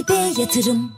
[0.00, 0.92] ALB Yatırım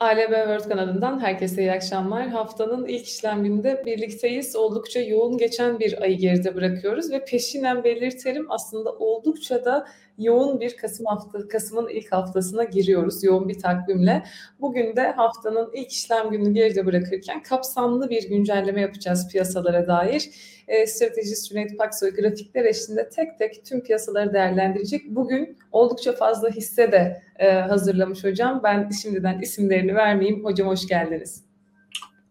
[0.00, 2.28] ALB World kanalından herkese iyi akşamlar.
[2.28, 4.56] Haftanın ilk işlem gününde birlikteyiz.
[4.56, 9.86] Oldukça yoğun geçen bir ayı geride bırakıyoruz ve peşinen belirtelim aslında oldukça da
[10.18, 14.22] yoğun bir Kasım hafta Kasım'ın ilk haftasına giriyoruz yoğun bir takvimle.
[14.60, 20.30] Bugün de haftanın ilk işlem gününü geride bırakırken kapsamlı bir güncelleme yapacağız piyasalara dair.
[20.68, 25.02] E, stratejist Cüneyt Paksoy grafikler eşliğinde tek tek tüm piyasaları değerlendirecek.
[25.06, 28.60] Bugün oldukça fazla hisse de e, hazırlamış hocam.
[28.64, 30.44] Ben şimdiden isimlerini vermeyeyim.
[30.44, 31.44] Hocam hoş geldiniz.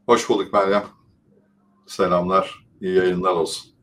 [0.06, 0.84] Hoş bulduk Meryem.
[1.88, 3.75] Selamlar, iyi yayınlar olsun.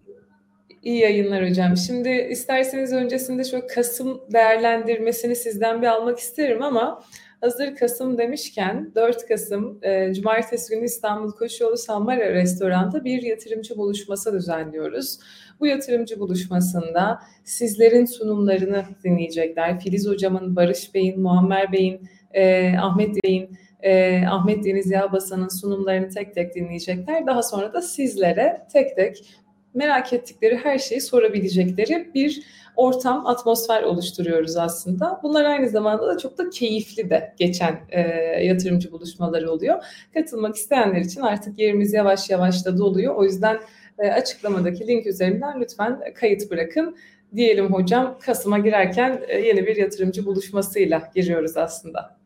[0.82, 1.76] İyi yayınlar hocam.
[1.76, 7.02] Şimdi isterseniz öncesinde şu Kasım değerlendirmesini sizden bir almak isterim ama
[7.40, 14.32] hazır Kasım demişken 4 Kasım e, Cumartesi günü İstanbul Koşuyolu Sammara Restoran'da bir yatırımcı buluşması
[14.32, 15.18] düzenliyoruz.
[15.60, 19.80] Bu yatırımcı buluşmasında sizlerin sunumlarını dinleyecekler.
[19.80, 26.34] Filiz Hocam'ın, Barış Bey'in, Muammer Bey'in, e, Ahmet Bey'in, e, Ahmet Deniz Yağbasan'ın sunumlarını tek
[26.34, 27.26] tek dinleyecekler.
[27.26, 29.41] Daha sonra da sizlere tek tek
[29.74, 32.42] merak ettikleri her şeyi sorabilecekleri bir
[32.76, 35.20] ortam, atmosfer oluşturuyoruz aslında.
[35.22, 38.00] Bunlar aynı zamanda da çok da keyifli de geçen e,
[38.44, 39.84] yatırımcı buluşmaları oluyor.
[40.14, 43.14] Katılmak isteyenler için artık yerimiz yavaş yavaş da doluyor.
[43.14, 43.58] O yüzden
[43.98, 46.96] e, açıklamadaki link üzerinden lütfen kayıt bırakın.
[47.36, 52.21] Diyelim hocam Kasım'a girerken e, yeni bir yatırımcı buluşmasıyla giriyoruz aslında.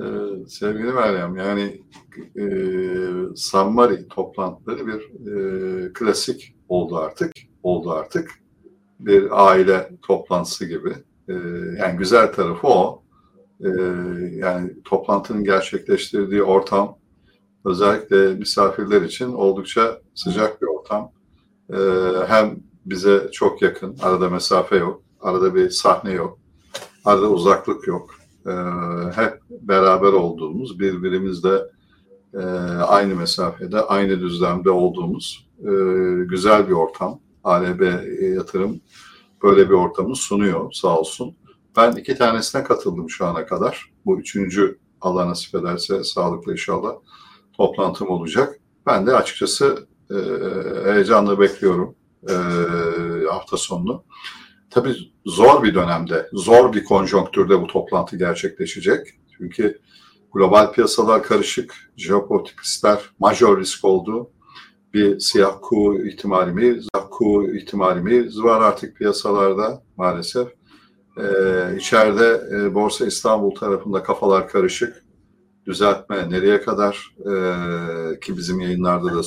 [0.00, 0.04] Ee,
[0.48, 1.82] sevgili Meryem, yani
[2.38, 2.44] e,
[3.36, 7.32] Sammari toplantıları bir e, klasik oldu artık.
[7.62, 8.30] Oldu artık.
[9.00, 10.92] Bir aile toplantısı gibi.
[11.28, 11.32] E,
[11.78, 13.02] yani güzel tarafı o.
[13.60, 13.68] E,
[14.32, 16.98] yani toplantının gerçekleştirdiği ortam
[17.64, 21.12] özellikle misafirler için oldukça sıcak bir ortam.
[21.72, 21.78] E,
[22.26, 22.56] hem
[22.86, 26.38] bize çok yakın, arada mesafe yok, arada bir sahne yok,
[27.04, 28.52] arada uzaklık yok e,
[29.14, 31.62] hep beraber olduğumuz, birbirimizle
[32.34, 32.42] e,
[32.86, 35.70] aynı mesafede, aynı düzlemde olduğumuz e,
[36.24, 37.20] güzel bir ortam.
[37.44, 37.80] ALB
[38.34, 38.80] yatırım
[39.42, 41.36] böyle bir ortamı sunuyor sağ olsun.
[41.76, 43.92] Ben iki tanesine katıldım şu ana kadar.
[44.06, 46.92] Bu üçüncü Allah nasip ederse sağlıklı inşallah
[47.52, 48.60] toplantım olacak.
[48.86, 50.14] Ben de açıkçası e,
[50.92, 51.94] heyecanla bekliyorum
[52.28, 52.34] e,
[53.30, 54.04] hafta sonunu.
[54.74, 54.96] Tabii
[55.26, 59.06] zor bir dönemde, zor bir konjonktürde bu toplantı gerçekleşecek.
[59.38, 59.78] Çünkü
[60.32, 64.30] global piyasalar karışık, jeopolitik riskler major risk oldu.
[64.94, 70.48] Bir siyah ku ihtimalimiz, ku ihtimalimiz var artık piyasalarda maalesef.
[71.18, 75.04] Ee, içeride e, Borsa İstanbul tarafında kafalar karışık.
[75.66, 79.20] Düzeltme nereye kadar ee, ki bizim yayınlarda da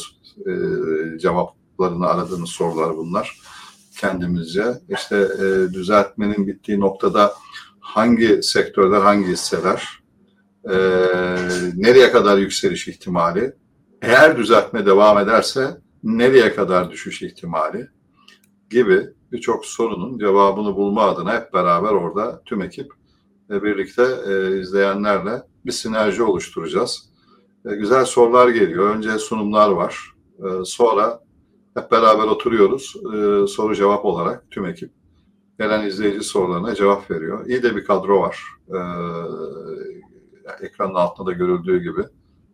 [0.52, 3.42] e, cevaplarını aradığınız sorular bunlar
[3.98, 4.66] kendimizce.
[4.90, 7.34] İşte e, düzeltmenin bittiği noktada
[7.80, 10.00] hangi sektörler, hangi hisseler,
[10.70, 10.78] e,
[11.76, 13.54] nereye kadar yükseliş ihtimali,
[14.02, 17.88] eğer düzeltme devam ederse nereye kadar düşüş ihtimali
[18.70, 22.92] gibi birçok sorunun cevabını bulma adına hep beraber orada tüm ekip
[23.50, 27.10] e, birlikte e, izleyenlerle bir sinerji oluşturacağız.
[27.66, 28.96] E, güzel sorular geliyor.
[28.96, 30.14] Önce sunumlar var.
[30.40, 31.20] E, sonra
[31.78, 32.96] hep beraber oturuyoruz.
[32.96, 34.92] E, soru cevap olarak tüm ekip
[35.60, 37.46] gelen izleyici sorularına cevap veriyor.
[37.46, 38.44] İyi de bir kadro var.
[38.70, 38.80] E,
[40.66, 42.02] ekranın altında da görüldüğü gibi.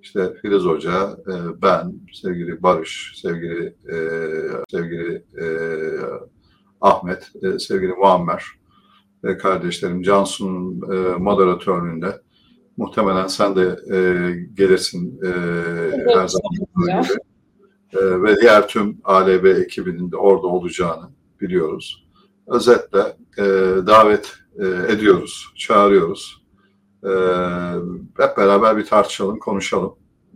[0.01, 3.97] İşte Filiz Hoca, e, ben, sevgili Barış, sevgili e,
[4.71, 5.45] sevgili e,
[6.81, 8.45] Ahmet, e, sevgili Muammer,
[9.23, 12.21] e, kardeşlerim Cansu'nun e, moderatörlüğünde.
[12.77, 13.61] Muhtemelen sen de
[13.91, 13.97] e,
[14.53, 15.29] gelirsin e,
[16.15, 17.03] her zaman
[17.93, 21.09] e, ve diğer tüm ALB ekibinin de orada olacağını
[21.41, 22.07] biliyoruz.
[22.47, 23.43] Özetle e,
[23.87, 26.43] davet e, ediyoruz, çağırıyoruz.
[27.03, 27.09] E,
[28.17, 29.95] hep beraber bir tartışalım, konuşalım.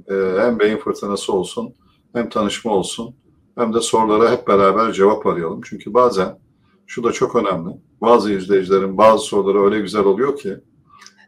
[0.10, 1.74] E, hem beyin fırtınası olsun,
[2.14, 3.16] hem tanışma olsun,
[3.58, 5.62] hem de sorulara hep beraber cevap arayalım.
[5.64, 6.40] Çünkü bazen
[6.88, 7.70] şu da çok önemli.
[8.02, 10.58] Bazı izleyicilerin bazı soruları öyle güzel oluyor ki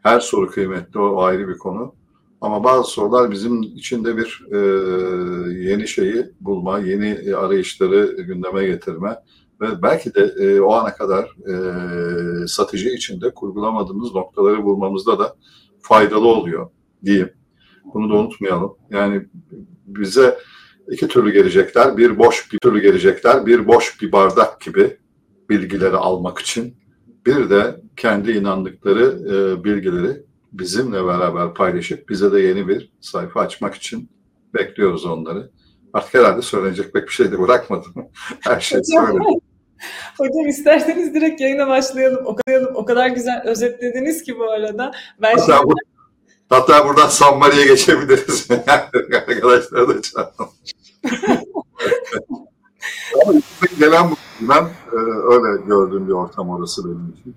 [0.02, 1.94] her soru kıymetli, o ayrı bir konu.
[2.40, 4.58] Ama bazı sorular bizim içinde bir e,
[5.70, 9.16] yeni şeyi bulma, yeni arayışları gündeme getirme
[9.60, 15.36] ve belki de e, o ana kadar e, satıcı içinde kurgulamadığımız noktaları bulmamızda da
[15.80, 16.70] faydalı oluyor
[17.04, 17.30] diyeyim.
[17.94, 18.76] Bunu da unutmayalım.
[18.90, 19.26] Yani
[19.86, 20.38] bize
[20.90, 21.96] iki türlü gelecekler.
[21.96, 23.46] Bir boş bir türlü gelecekler.
[23.46, 24.96] Bir boş bir bardak gibi
[25.50, 26.76] bilgileri almak için.
[27.26, 33.74] Bir de kendi inandıkları e, bilgileri bizimle beraber paylaşıp bize de yeni bir sayfa açmak
[33.74, 34.10] için
[34.54, 35.50] bekliyoruz onları.
[35.92, 37.94] Artık herhalde söylenecek pek bir şey de bırakmadım.
[38.40, 39.22] Her şey söyledim.
[40.18, 42.26] Hocam isterseniz direkt yayına başlayalım.
[42.26, 44.92] O kadar, o kadar güzel özetlediniz ki bu arada.
[45.22, 45.66] Ben hatta, şimdi...
[45.66, 45.74] bu,
[46.48, 48.48] hatta buradan San Mari'ye geçebiliriz.
[49.28, 50.50] Arkadaşlar da çağıralım.
[53.26, 53.40] Ama
[53.78, 54.96] gelen bu ben e,
[55.34, 57.36] öyle gördüğüm bir ortam orası benim için.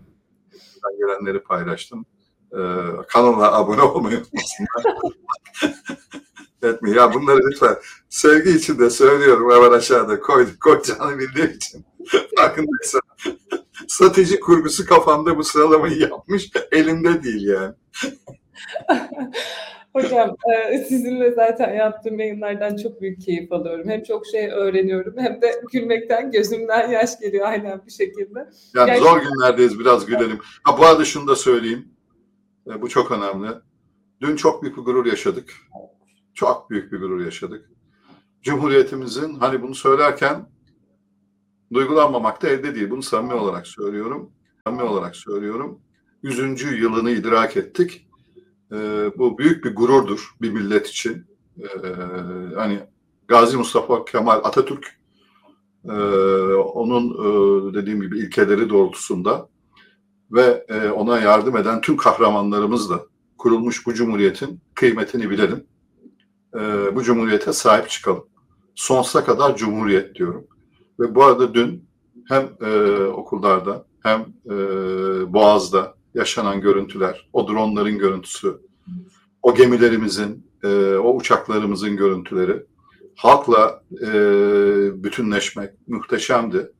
[0.85, 2.05] Ben gelenleri paylaştım.
[2.53, 2.61] E,
[3.07, 4.83] kanala abone olmayı unutmasınlar.
[6.63, 6.97] etmeyin.
[6.97, 7.75] Ya bunları lütfen
[8.09, 11.85] sevgi için de söylüyorum hemen aşağıda koyduk koyacağını bildiğim için.
[12.37, 13.01] Farkındaysan.
[13.87, 16.51] Strateji kurgusu kafamda bu sıralamayı yapmış.
[16.71, 17.73] Elimde değil yani.
[19.93, 20.35] Hocam
[20.71, 23.89] e, sizinle zaten yaptığım yayınlardan çok büyük keyif alıyorum.
[23.89, 28.39] Hem çok şey öğreniyorum hem de gülmekten gözümden yaş geliyor aynen bir şekilde.
[28.75, 29.03] Yani Gerçekten...
[29.03, 30.39] zor günlerdeyiz biraz gülelim.
[30.63, 31.92] Ha, bu arada şunu da söyleyeyim.
[32.67, 33.49] E, bu çok önemli.
[34.21, 35.53] Dün çok büyük bir gurur yaşadık.
[36.33, 37.69] Çok büyük bir gurur yaşadık.
[38.41, 40.49] Cumhuriyetimizin hani bunu söylerken
[41.73, 42.89] duygulanmamak da elde değil.
[42.89, 44.31] Bunu samimi olarak söylüyorum.
[44.67, 45.79] Samimi olarak söylüyorum.
[46.23, 48.07] Yüzüncü yılını idrak ettik.
[48.71, 51.25] Ee, bu büyük bir gururdur bir millet için.
[51.59, 51.65] Ee,
[52.55, 52.79] hani
[53.27, 54.99] Gazi Mustafa Kemal Atatürk
[55.85, 55.91] e,
[56.53, 59.49] onun e, dediğim gibi ilkeleri doğrultusunda
[60.33, 63.05] ve e, ona yardım eden tüm kahramanlarımızla
[63.37, 65.63] kurulmuş bu cumhuriyetin kıymetini bilelim.
[66.55, 66.59] E,
[66.95, 68.25] bu cumhuriyete sahip çıkalım.
[68.75, 70.47] Sonsuza kadar cumhuriyet diyorum.
[70.99, 71.85] Ve bu arada dün
[72.29, 74.53] hem e, okullarda hem e,
[75.33, 78.57] Boğaz'da yaşanan görüntüler, o dronların görüntüsü,
[79.41, 82.65] o gemilerimizin, e, o uçaklarımızın görüntüleri,
[83.15, 84.13] halkla e,
[85.03, 86.71] bütünleşmek muhteşemdi.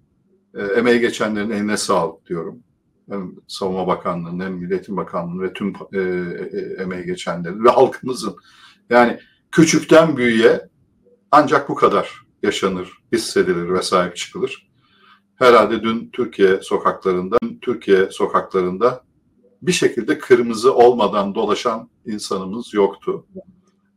[0.55, 2.63] E, emeği geçenlerin eline sağlık diyorum.
[3.09, 8.35] Hem Savunma Bakanlığı'nın hem Milletin Bakanlığı'nın ve tüm e, e, emeği geçenlerin ve halkımızın.
[8.89, 9.19] Yani
[9.51, 10.61] küçükten büyüğe
[11.31, 14.69] ancak bu kadar yaşanır, hissedilir ve sahip çıkılır.
[15.35, 19.03] Herhalde dün Türkiye sokaklarında, Türkiye sokaklarında
[19.61, 23.25] bir şekilde kırmızı olmadan dolaşan insanımız yoktu.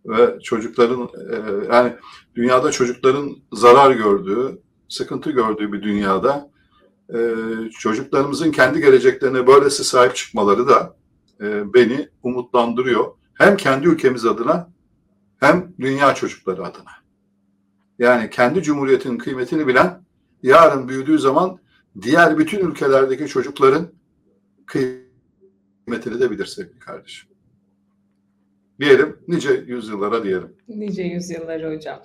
[0.06, 1.36] Ve çocukların e,
[1.74, 1.92] yani
[2.34, 6.50] dünyada çocukların zarar gördüğü, sıkıntı gördüğü bir dünyada
[7.14, 7.18] e,
[7.70, 10.96] çocuklarımızın kendi geleceklerine böylesi sahip çıkmaları da
[11.40, 13.14] e, beni umutlandırıyor.
[13.34, 14.70] Hem kendi ülkemiz adına
[15.40, 16.90] hem dünya çocukları adına.
[17.98, 20.02] Yani kendi cumhuriyetinin kıymetini bilen
[20.42, 21.58] yarın büyüdüğü zaman
[22.02, 23.88] diğer bütün ülkelerdeki çocukların
[24.66, 27.28] kıymetini de bilir sevgili kardeşim.
[28.80, 30.56] Diyelim nice yüzyıllara diyelim.
[30.68, 32.02] Nice yüzyıllara hocam.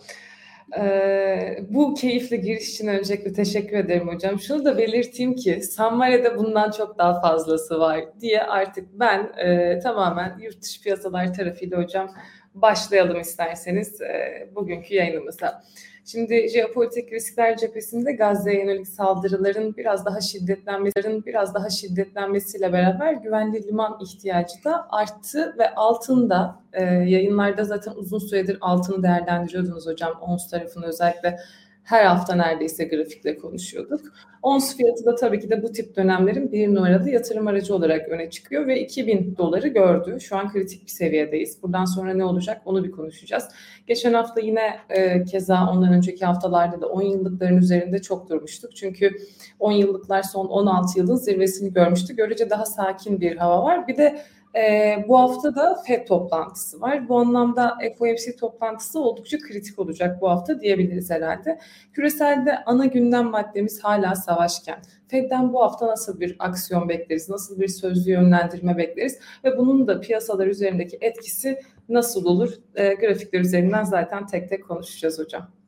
[0.79, 4.39] Ee, bu keyifli giriş için öncelikle teşekkür ederim hocam.
[4.39, 10.37] Şunu da belirteyim ki Sanmare'de bundan çok daha fazlası var diye artık ben e, tamamen
[10.39, 12.15] yurt dışı piyasalar tarafıyla hocam
[12.53, 15.63] başlayalım isterseniz e, bugünkü yayınımıza.
[16.05, 23.67] Şimdi jeopolitik riskler cephesinde Gazze'ye yönelik saldırıların biraz daha şiddetlenmelerin biraz daha şiddetlenmesiyle beraber güvenli
[23.67, 30.49] liman ihtiyacı da arttı ve altında e, yayınlarda zaten uzun süredir altını değerlendiriyordunuz hocam ONS
[30.49, 31.39] tarafını özellikle
[31.83, 34.01] her hafta neredeyse grafikle konuşuyorduk.
[34.41, 38.29] Ons fiyatı da tabii ki de bu tip dönemlerin bir numaralı yatırım aracı olarak öne
[38.29, 40.21] çıkıyor ve 2000 doları gördü.
[40.21, 41.63] Şu an kritik bir seviyedeyiz.
[41.63, 43.47] Buradan sonra ne olacak onu bir konuşacağız.
[43.87, 48.75] Geçen hafta yine e, keza ondan önceki haftalarda da 10 yıllıkların üzerinde çok durmuştuk.
[48.75, 49.17] Çünkü
[49.59, 52.15] 10 yıllıklar son 16 yılın zirvesini görmüştü.
[52.15, 53.87] Görece daha sakin bir hava var.
[53.87, 54.21] Bir de
[54.55, 57.09] e, bu hafta da FED toplantısı var.
[57.09, 61.59] Bu anlamda FOMC toplantısı oldukça kritik olacak bu hafta diyebiliriz herhalde.
[61.93, 67.67] Küreselde ana gündem maddemiz hala savaşken Fed'den bu hafta nasıl bir aksiyon bekleriz, nasıl bir
[67.67, 72.53] sözlü yönlendirme bekleriz ve bunun da piyasalar üzerindeki etkisi nasıl olur?
[72.75, 75.60] E, grafikler üzerinden zaten tek tek konuşacağız hocam.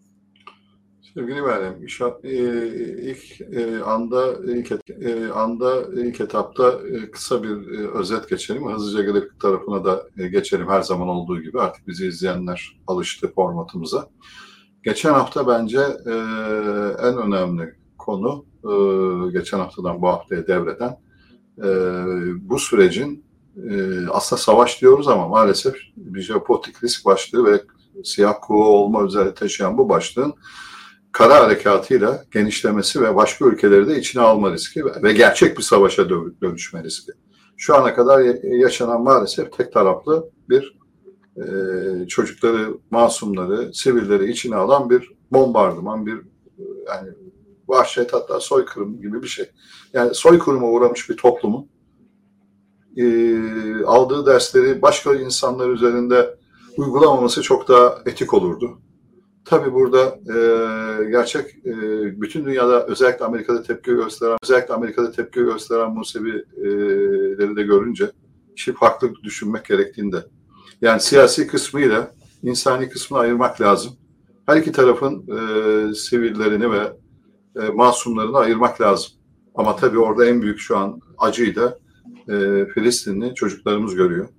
[1.14, 1.76] Sevgili Meryem,
[2.24, 2.32] e,
[3.12, 6.80] ilk e, anda ilk, e, anda ilk etapta
[7.12, 8.74] kısa bir özet geçelim.
[8.74, 11.62] Hızlıca grafik tarafına da geçelim her zaman olduğu gibi.
[11.62, 14.08] Artık bizi izleyenler alıştı formatımıza.
[14.84, 15.80] Geçen hafta bence
[17.04, 18.46] en önemli konu,
[19.32, 20.98] geçen haftadan bu haftaya devreden
[22.50, 23.26] bu sürecin
[24.12, 27.62] aslında savaş diyoruz ama maalesef bir jeopolitik risk başlığı ve
[28.04, 30.34] siyah kuğu olma üzere taşıyan bu başlığın
[31.14, 36.10] kara harekatıyla genişlemesi ve başka ülkeleri de içine alma riski ve gerçek bir savaşa
[36.42, 37.12] dönüşme riski.
[37.58, 40.78] Şu ana kadar yaşanan maalesef tek taraflı bir
[41.38, 41.44] e,
[42.08, 46.22] çocukları, masumları, sivilleri içine alan bir bombardıman, bir
[46.88, 47.10] yani
[47.68, 49.50] vahşet hatta soykırım gibi bir şey.
[49.94, 51.70] Yani soykırıma uğramış bir toplumun
[52.98, 53.06] e,
[53.86, 56.36] aldığı dersleri başka insanlar üzerinde
[56.78, 58.80] uygulamaması çok daha etik olurdu
[59.46, 61.72] Tabi burada e, gerçek e,
[62.22, 68.12] bütün dünyada özellikle Amerika'da tepki gösteren özellikle Amerika'da tepki gösteren Musevileri de görünce
[68.56, 70.18] işi farklı düşünmek gerektiğinde
[70.82, 72.12] yani siyasi kısmıyla
[72.44, 73.94] insani kısmını ayırmak lazım.
[74.46, 76.94] Her iki tarafın e, sivillerini ve
[77.62, 79.12] e, masumlarını ayırmak lazım.
[79.56, 81.80] Ama tabii orada en büyük şu an acıyı da
[82.30, 84.30] e, Filistinli çocuklarımız görüyor.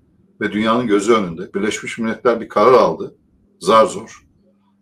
[0.41, 1.55] Ve dünyanın gözü önünde.
[1.55, 3.15] Birleşmiş Milletler bir karar aldı.
[3.61, 4.24] Zar zor.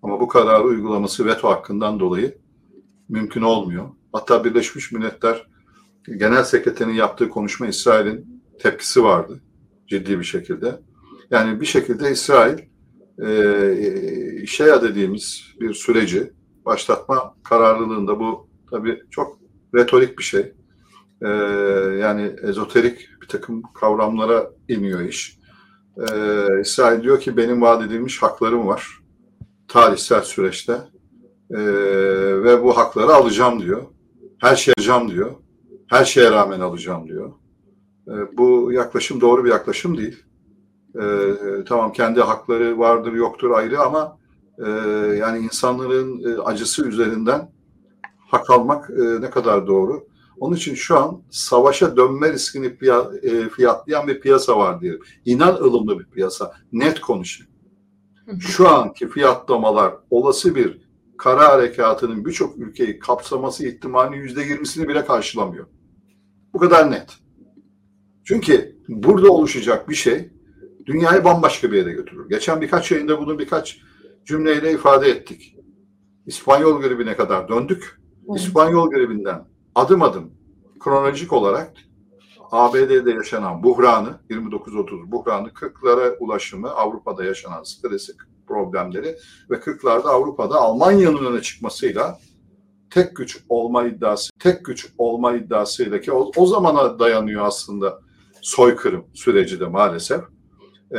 [0.03, 2.39] Ama bu kararı uygulaması veto hakkından dolayı
[3.09, 3.89] mümkün olmuyor.
[4.13, 5.47] Hatta Birleşmiş Milletler
[6.17, 9.41] Genel Sekreterinin yaptığı konuşma İsrail'in tepkisi vardı.
[9.87, 10.81] Ciddi bir şekilde.
[11.31, 12.59] Yani bir şekilde İsrail
[13.25, 16.33] e, şeya dediğimiz bir süreci
[16.65, 19.39] başlatma kararlılığında bu tabii çok
[19.75, 20.53] retorik bir şey.
[21.23, 21.29] E,
[22.01, 25.39] yani ezoterik bir takım kavramlara iniyor iş.
[25.99, 26.15] E,
[26.61, 29.02] İsrail diyor ki benim vaat edilmiş haklarım var
[29.73, 30.73] tarihsel süreçte
[31.51, 31.59] e,
[32.45, 33.83] ve bu hakları alacağım diyor.
[34.39, 35.31] Her şey alacağım diyor.
[35.87, 37.33] Her şeye rağmen alacağım diyor.
[38.09, 40.25] E, bu yaklaşım doğru bir yaklaşım değil.
[40.95, 41.05] E,
[41.69, 44.19] tamam kendi hakları vardır yoktur ayrı ama
[44.59, 44.71] e,
[45.17, 47.53] yani insanların e, acısı üzerinden
[48.31, 50.07] hak almak e, ne kadar doğru.
[50.39, 52.67] Onun için şu an savaşa dönme riskini
[53.23, 55.01] e, fiyatlayan bir piyasa var diyelim.
[55.25, 56.53] İnan ılımlı bir piyasa.
[56.73, 57.52] Net konuşayım.
[58.41, 60.81] Şu anki fiyatlamalar olası bir
[61.19, 65.67] kara harekatının birçok ülkeyi kapsaması ihtimalinin yüzde yirmisini bile karşılamıyor.
[66.53, 67.19] Bu kadar net.
[68.25, 70.31] Çünkü burada oluşacak bir şey
[70.87, 72.29] dünyayı bambaşka bir yere götürür.
[72.29, 73.81] Geçen birkaç yayında bunu birkaç
[74.25, 75.57] cümleyle ifade ettik.
[76.27, 78.01] İspanyol gribine kadar döndük.
[78.37, 80.31] İspanyol gribinden adım adım
[80.81, 81.73] kronolojik olarak
[82.53, 88.17] ABD'de yaşanan buhranı, 29-30 buhranı, Kırklara ulaşımı, Avrupa'da yaşanan stresik
[88.49, 89.17] problemleri
[89.51, 92.19] ve Kırklarda Avrupa'da Almanya'nın öne çıkmasıyla
[92.91, 98.01] tek güç olma iddiası, tek güç olma iddiasıyla ki o, o zamana dayanıyor aslında
[98.41, 100.21] soykırım süreci de maalesef.
[100.91, 100.99] Ee,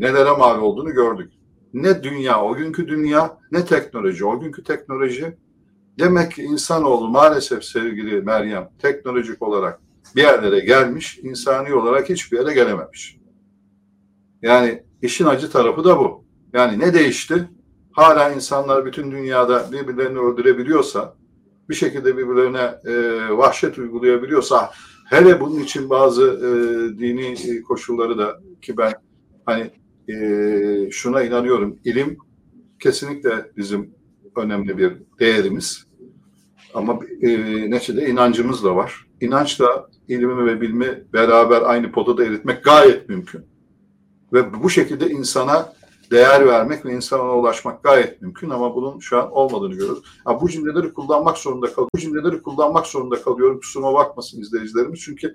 [0.00, 1.32] nelere mal olduğunu gördük.
[1.72, 5.36] Ne dünya, o günkü dünya, ne teknoloji, o günkü teknoloji.
[5.98, 9.80] Demek ki insanoğlu maalesef sevgili Meryem teknolojik olarak
[10.16, 13.18] bir yerlere gelmiş, insani olarak hiçbir yere gelememiş.
[14.42, 16.24] Yani işin acı tarafı da bu.
[16.52, 17.48] Yani ne değişti?
[17.92, 21.16] Hala insanlar bütün dünyada birbirlerini öldürebiliyorsa,
[21.68, 22.92] bir şekilde birbirlerine e,
[23.36, 24.70] vahşet uygulayabiliyorsa,
[25.10, 26.48] hele bunun için bazı e,
[26.98, 28.92] dini e, koşulları da ki ben
[29.46, 29.70] hani
[30.08, 32.18] e, şuna inanıyorum, ilim
[32.80, 33.94] kesinlikle bizim
[34.36, 35.86] önemli bir değerimiz.
[36.74, 37.30] Ama e,
[37.70, 39.03] neticede inancımız da var.
[39.20, 43.44] İnançla ilmi ve bilmi beraber aynı potada eritmek gayet mümkün.
[44.32, 45.72] Ve bu şekilde insana
[46.10, 50.04] değer vermek ve insana ulaşmak gayet mümkün ama bunun şu an olmadığını görüyoruz.
[50.24, 51.88] Ha, bu cümleleri kullanmak zorunda kal.
[51.94, 53.60] Bu cümleleri kullanmak zorunda kalıyorum.
[53.60, 55.00] Kusuruma bakmasın izleyicilerimiz.
[55.00, 55.34] Çünkü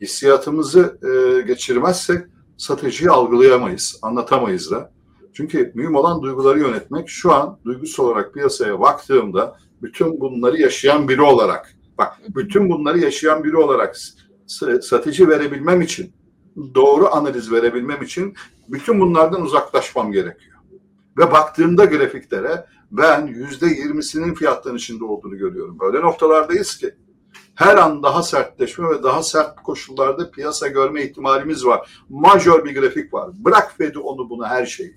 [0.00, 2.26] hissiyatımızı e, geçirmezsek
[2.56, 4.92] stratejiyi algılayamayız, anlatamayız da.
[5.32, 7.08] Çünkü mühim olan duyguları yönetmek.
[7.08, 13.44] Şu an duygusal olarak piyasaya baktığımda bütün bunları yaşayan biri olarak Bak bütün bunları yaşayan
[13.44, 13.96] biri olarak
[14.80, 16.12] strateji verebilmem için,
[16.74, 18.34] doğru analiz verebilmem için
[18.68, 20.58] bütün bunlardan uzaklaşmam gerekiyor.
[21.18, 25.78] Ve baktığımda grafiklere ben yüzde yirmisinin fiyatlanışında olduğunu görüyorum.
[25.80, 26.94] Böyle noktalardayız ki
[27.54, 32.02] her an daha sertleşme ve daha sert koşullarda piyasa görme ihtimalimiz var.
[32.08, 33.30] Majör bir grafik var.
[33.44, 34.96] Bırak Fed'i onu bunu her şeyi.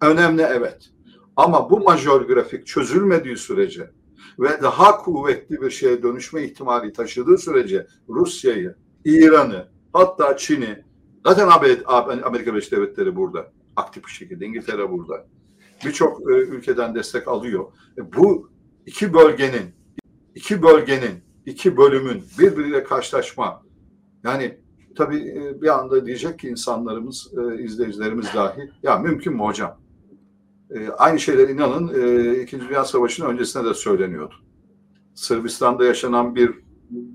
[0.00, 0.90] Önemli evet.
[1.36, 3.90] Ama bu majör grafik çözülmediği sürece
[4.38, 10.84] ve daha kuvvetli bir şeye dönüşme ihtimali taşıdığı sürece Rusya'yı, İran'ı, hatta Çin'i,
[11.26, 11.48] zaten
[12.22, 15.26] Amerika Birleşik Devletleri burada aktif bir şekilde, İngiltere burada.
[15.84, 17.64] Birçok e, ülkeden destek alıyor.
[17.98, 18.50] E, bu
[18.86, 19.74] iki bölgenin,
[20.34, 21.14] iki bölgenin,
[21.46, 23.62] iki bölümün birbiriyle karşılaşma,
[24.24, 24.58] yani
[24.96, 29.80] tabii e, bir anda diyecek ki insanlarımız, izleyicilerimiz dahi, ya mümkün mü hocam?
[30.70, 34.34] E, aynı şeyler inanın e, İkinci Dünya Savaşı'nın öncesinde de söyleniyordu.
[35.14, 36.50] Sırbistan'da yaşanan bir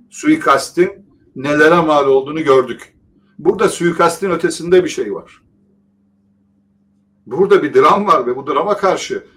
[0.10, 0.92] suikastin
[1.36, 2.98] nelere mal olduğunu gördük.
[3.40, 5.42] Burada suikastin ötesinde bir şey var.
[7.26, 9.28] Burada bir dram var ve bu drama karşı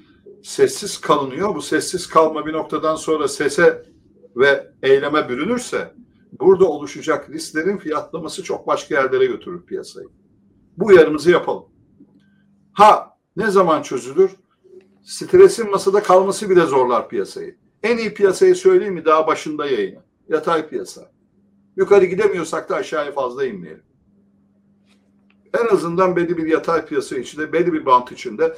[0.43, 1.55] sessiz kalınıyor.
[1.55, 3.87] Bu sessiz kalma bir noktadan sonra sese
[4.37, 5.95] ve eyleme bürünürse
[6.41, 10.09] burada oluşacak risklerin fiyatlaması çok başka yerlere götürür piyasayı.
[10.77, 11.65] Bu uyarımızı yapalım.
[12.73, 14.31] Ha ne zaman çözülür?
[15.03, 17.57] Stresin masada kalması bile zorlar piyasayı.
[17.83, 20.03] En iyi piyasayı söyleyeyim mi daha başında yayını?
[20.29, 21.11] Yatay piyasa.
[21.77, 23.83] Yukarı gidemiyorsak da aşağıya fazla inmeyelim.
[25.61, 28.57] En azından belli bir yatay piyasa içinde, belli bir bant içinde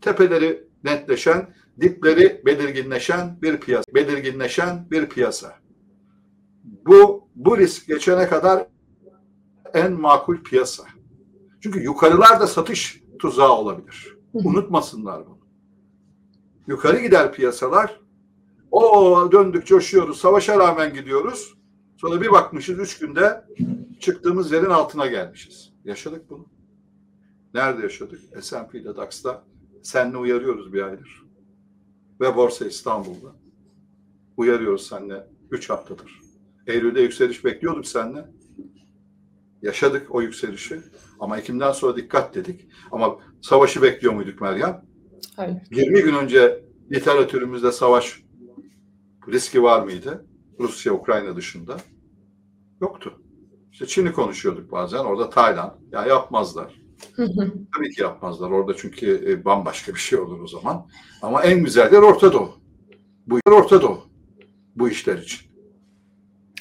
[0.00, 3.94] tepeleri netleşen, dipleri belirginleşen bir piyasa.
[3.94, 5.54] Belirginleşen bir piyasa.
[6.64, 8.66] Bu bu risk geçene kadar
[9.74, 10.84] en makul piyasa.
[11.60, 14.16] Çünkü yukarılar da satış tuzağı olabilir.
[14.32, 15.38] Unutmasınlar bunu.
[16.66, 18.00] Yukarı gider piyasalar.
[18.70, 20.18] O döndük coşuyoruz.
[20.18, 21.54] Savaşa rağmen gidiyoruz.
[21.96, 23.44] Sonra bir bakmışız üç günde
[24.00, 25.72] çıktığımız yerin altına gelmişiz.
[25.84, 26.46] Yaşadık bunu.
[27.54, 28.20] Nerede yaşadık?
[28.40, 29.44] S&P'de, DAX'ta.
[29.82, 31.22] Seninle uyarıyoruz bir aydır.
[32.20, 33.36] Ve Borsa İstanbul'da.
[34.36, 35.26] Uyarıyoruz seninle.
[35.50, 36.20] Üç haftadır.
[36.66, 38.24] Eylül'de yükseliş bekliyorduk seninle.
[39.62, 40.80] Yaşadık o yükselişi.
[41.20, 42.68] Ama Ekim'den sonra dikkat dedik.
[42.92, 44.84] Ama savaşı bekliyor muyduk Meryem?
[45.36, 45.56] Hayır.
[45.70, 48.22] 20 gün önce literatürümüzde savaş
[49.28, 50.26] riski var mıydı?
[50.60, 51.76] Rusya, Ukrayna dışında.
[52.80, 53.20] Yoktu.
[53.72, 54.98] İşte Çin'i konuşuyorduk bazen.
[54.98, 55.72] Orada Tayland.
[55.92, 56.82] Ya yapmazlar.
[57.76, 58.50] Tabii ki yapmazlar.
[58.50, 60.86] Orada çünkü e, bambaşka bir şey olur o zaman.
[61.22, 62.50] Ama en güzel yer Orta Doğu.
[63.26, 64.00] Bu yer Orta Doğu.
[64.76, 65.40] Bu işler için.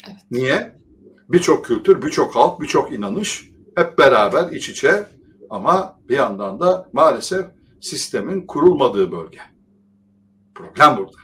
[0.07, 0.17] Evet.
[0.31, 0.75] Niye?
[1.29, 5.08] Birçok kültür, birçok halk, birçok inanış hep beraber iç içe
[5.50, 7.46] ama bir yandan da maalesef
[7.82, 9.39] sistemin kurulmadığı bölge.
[10.55, 11.17] Problem burada.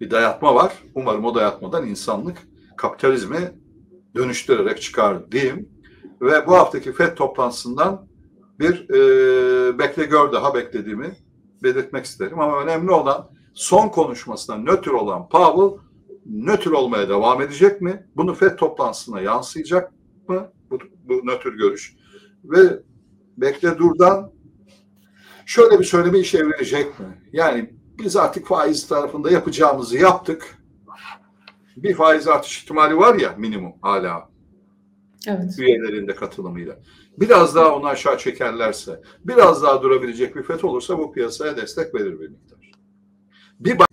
[0.00, 0.72] Bir dayatma var.
[0.94, 2.38] Umarım o dayatmadan insanlık
[2.76, 3.52] kapitalizmi
[4.14, 5.68] dönüştürerek çıkar diyeyim.
[6.20, 8.06] Ve bu haftaki FED toplantısından
[8.58, 11.16] bir e, bekle gör daha beklediğimi
[11.62, 12.40] belirtmek isterim.
[12.40, 15.80] Ama önemli olan son konuşmasında nötr olan Powell
[16.26, 18.06] nötr olmaya devam edecek mi?
[18.16, 19.92] Bunu FED toplantısına yansıyacak
[20.28, 20.52] mı?
[20.74, 21.96] Bu, bu nötr görüş.
[22.44, 22.82] Ve
[23.36, 24.32] bekle durdan
[25.46, 27.06] şöyle bir söyleme işe verecek mi?
[27.32, 30.58] Yani biz artık faiz tarafında yapacağımızı yaptık.
[31.76, 34.30] Bir faiz artış ihtimali var ya minimum hala
[35.26, 35.58] Evet.
[35.58, 36.78] üyelerin de katılımıyla.
[37.18, 42.20] Biraz daha onu aşağı çekerlerse, biraz daha durabilecek bir FED olursa bu piyasaya destek verir
[42.20, 42.72] bir miktar.
[43.60, 43.86] Bir, ba-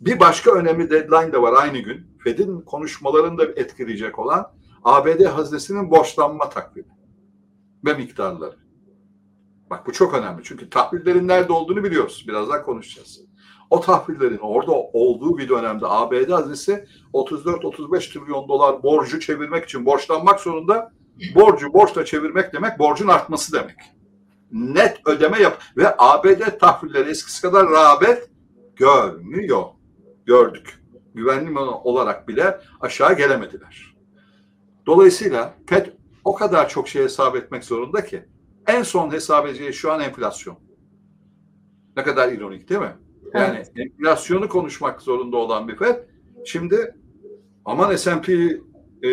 [0.00, 2.06] bir başka önemli deadline de var aynı gün.
[2.24, 4.52] FED'in konuşmalarını da etkileyecek olan
[4.86, 6.96] ABD haznesinin borçlanma takvimi
[7.84, 8.56] ve miktarları.
[9.70, 12.24] Bak bu çok önemli çünkü tahvillerin nerede olduğunu biliyoruz.
[12.28, 13.20] Birazdan konuşacağız.
[13.70, 20.40] O tahvillerin orada olduğu bir dönemde ABD haznesi 34-35 trilyon dolar borcu çevirmek için borçlanmak
[20.40, 20.92] zorunda.
[21.34, 23.76] Borcu borçla çevirmek demek borcun artması demek.
[24.52, 28.30] Net ödeme yap ve ABD tahvilleri eskisi kadar rağbet
[28.76, 29.64] görmüyor.
[30.26, 30.82] Gördük.
[31.14, 33.95] Güvenli olarak bile aşağı gelemediler.
[34.86, 35.86] Dolayısıyla FED
[36.24, 38.24] o kadar çok şey hesap etmek zorunda ki
[38.66, 40.58] en son hesap edeceği şu an enflasyon.
[41.96, 42.96] Ne kadar ironik değil mi?
[43.34, 43.72] Yani Evet.
[43.76, 45.96] enflasyonu konuşmak zorunda olan bir FED.
[46.44, 46.94] Şimdi
[47.64, 49.10] aman S&P e,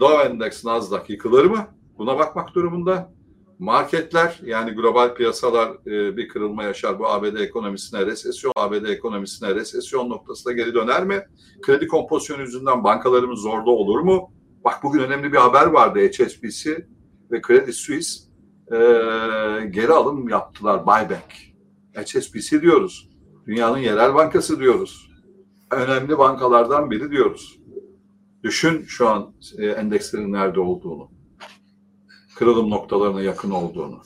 [0.00, 1.66] Dow Endex, Nasdaq yıkılır mı?
[1.98, 3.14] Buna bakmak durumunda.
[3.58, 6.98] Marketler yani global piyasalar e, bir kırılma yaşar.
[6.98, 11.22] Bu ABD ekonomisine resesyon, ABD ekonomisine resesyon noktasına geri döner mi?
[11.62, 14.30] Kredi kompozisyonu yüzünden bankalarımız zorda olur mu?
[14.64, 15.98] Bak bugün önemli bir haber vardı.
[15.98, 16.86] HSBC
[17.30, 18.20] ve Credit Suisse
[18.72, 18.76] e,
[19.70, 20.86] geri alım yaptılar.
[20.86, 21.32] Buyback.
[21.94, 23.10] HSBC diyoruz.
[23.46, 25.10] Dünyanın yerel bankası diyoruz.
[25.70, 27.60] Önemli bankalardan biri diyoruz.
[28.42, 31.10] Düşün şu an e, endekslerin nerede olduğunu.
[32.36, 34.02] Kırılım noktalarına yakın olduğunu.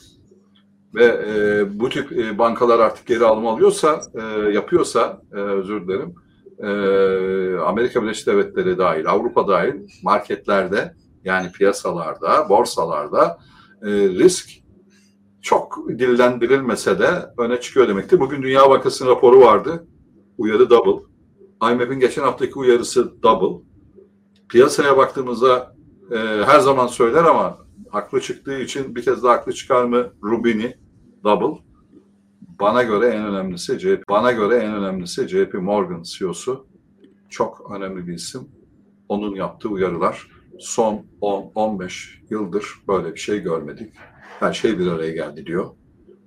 [0.95, 6.15] Ve e, bu tip e, bankalar artık geri alım alıyorsa, e, yapıyorsa, e, özür dilerim,
[6.59, 6.69] e,
[7.57, 10.93] Amerika Birleşik Devletleri dahil, Avrupa dahil marketlerde
[11.23, 13.37] yani piyasalarda, borsalarda
[13.81, 14.49] e, risk
[15.41, 18.19] çok dillendirilmese de öne çıkıyor demektir.
[18.19, 19.87] Bugün Dünya Bankası'nın raporu vardı.
[20.37, 21.03] Uyarı double.
[21.71, 23.65] IMF'in geçen haftaki uyarısı double.
[24.49, 25.75] Piyasaya baktığımızda
[26.11, 27.57] e, her zaman söyler ama
[27.89, 30.13] haklı çıktığı için bir kez daha haklı çıkar mı?
[30.23, 30.77] Rubini
[31.23, 31.68] double.
[32.59, 36.67] Bana göre en önemlisi JP, bana göre en önemlisi JP Morgan CEO'su.
[37.29, 38.41] Çok önemli bir isim.
[39.09, 40.27] Onun yaptığı uyarılar
[40.59, 43.93] son 10-15 yıldır böyle bir şey görmedik
[44.39, 45.65] her şey bir araya geldi diyor.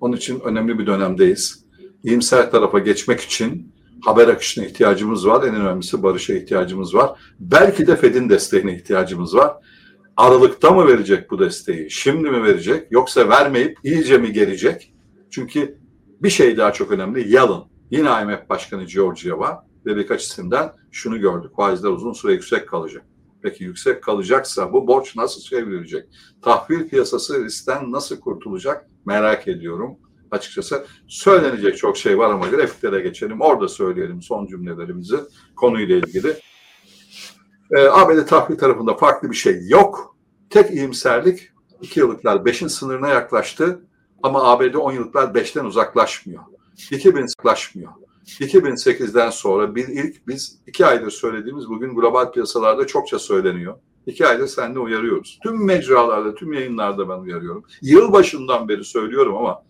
[0.00, 1.64] Onun için önemli bir dönemdeyiz.
[2.04, 3.72] İyimser tarafa geçmek için
[4.04, 5.48] haber akışına ihtiyacımız var.
[5.48, 7.20] En önemlisi barışa ihtiyacımız var.
[7.40, 9.56] Belki de Fed'in desteğine ihtiyacımız var.
[10.16, 11.90] Aralıkta mı verecek bu desteği?
[11.90, 12.86] Şimdi mi verecek?
[12.90, 14.92] Yoksa vermeyip iyice mi gelecek?
[15.30, 15.81] Çünkü
[16.22, 17.32] bir şey daha çok önemli.
[17.32, 17.64] Yalın.
[17.90, 21.56] Yine IMF Başkanı Georgieva ve birkaç isimden şunu gördük.
[21.56, 23.04] Faizler uzun süre yüksek kalacak.
[23.42, 26.04] Peki yüksek kalacaksa bu borç nasıl çevrilecek?
[26.42, 29.96] Tahvil piyasası riskten nasıl kurtulacak merak ediyorum.
[30.30, 33.40] Açıkçası söylenecek çok şey var ama grafiklere geçelim.
[33.40, 35.16] Orada söyleyelim son cümlelerimizi
[35.56, 36.36] konuyla ilgili.
[37.76, 40.16] Ee, ABD tahvil tarafında farklı bir şey yok.
[40.50, 41.48] Tek iyimserlik
[41.80, 43.80] iki yıllıklar beşin sınırına yaklaştı.
[44.22, 46.42] Ama ABD 10 yıllıklar 5'ten uzaklaşmıyor.
[46.90, 47.92] 2000 uzaklaşmıyor.
[48.26, 53.74] 2008'den sonra bir ilk biz iki aydır söylediğimiz bugün global piyasalarda çokça söyleniyor.
[54.06, 55.38] İki aydır seninle uyarıyoruz.
[55.42, 57.64] Tüm mecralarda, tüm yayınlarda ben uyarıyorum.
[57.82, 59.62] Yıl başından beri söylüyorum ama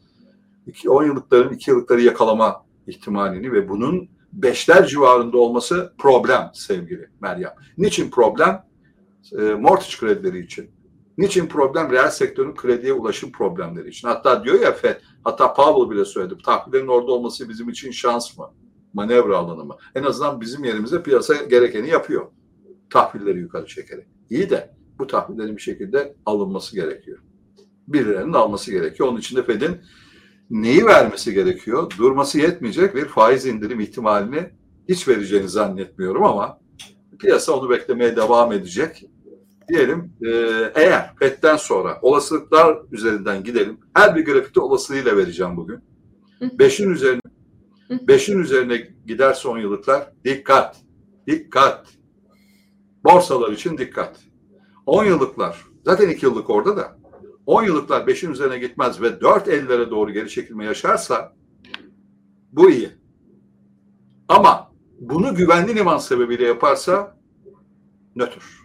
[0.89, 7.53] 10 yıllıkların 2 yıllıkları yakalama ihtimalini ve bunun beşler civarında olması problem sevgili Meryem.
[7.79, 8.65] Niçin problem?
[9.39, 10.71] E, mortgage kredileri için.
[11.19, 11.93] Niçin problem?
[11.93, 14.09] Reel sektörün krediye ulaşım problemleri için.
[14.09, 16.35] Hatta diyor ya FED, hatta Powell bile söyledi.
[16.45, 18.51] Tahvillerin orada olması bizim için şans mı?
[18.95, 19.77] Manevra alanı mı?
[19.95, 22.27] En azından bizim yerimize piyasa gerekeni yapıyor.
[22.91, 24.07] Tahvilleri yukarı çekerek.
[24.31, 27.19] İyi de bu tahvillerin bir şekilde alınması gerekiyor.
[27.89, 29.09] Birilerinin alması gerekiyor.
[29.09, 29.81] Onun için de Fed'in
[30.51, 31.91] neyi vermesi gerekiyor?
[31.99, 34.51] Durması yetmeyecek bir faiz indirim ihtimalini
[34.89, 36.61] hiç vereceğini zannetmiyorum ama
[37.19, 39.05] piyasa onu beklemeye devam edecek.
[39.69, 40.29] Diyelim e,
[40.75, 43.81] eğer FED'den sonra olasılıklar üzerinden gidelim.
[43.95, 45.81] Her bir grafikte olasılığıyla vereceğim bugün.
[46.59, 47.21] Beşin üzerine
[47.91, 50.77] beşin üzerine giderse on yıllıklar dikkat,
[51.27, 51.89] dikkat.
[53.05, 54.21] Borsalar için dikkat.
[54.87, 56.99] 10 yıllıklar, zaten 2 yıllık orada da
[57.47, 61.33] 10 yıllıklar 5'in üzerine gitmez ve 4 ellere doğru geri çekilme yaşarsa
[62.53, 62.91] bu iyi.
[64.29, 67.19] Ama bunu güvenli liman sebebiyle yaparsa
[68.17, 68.62] nötr.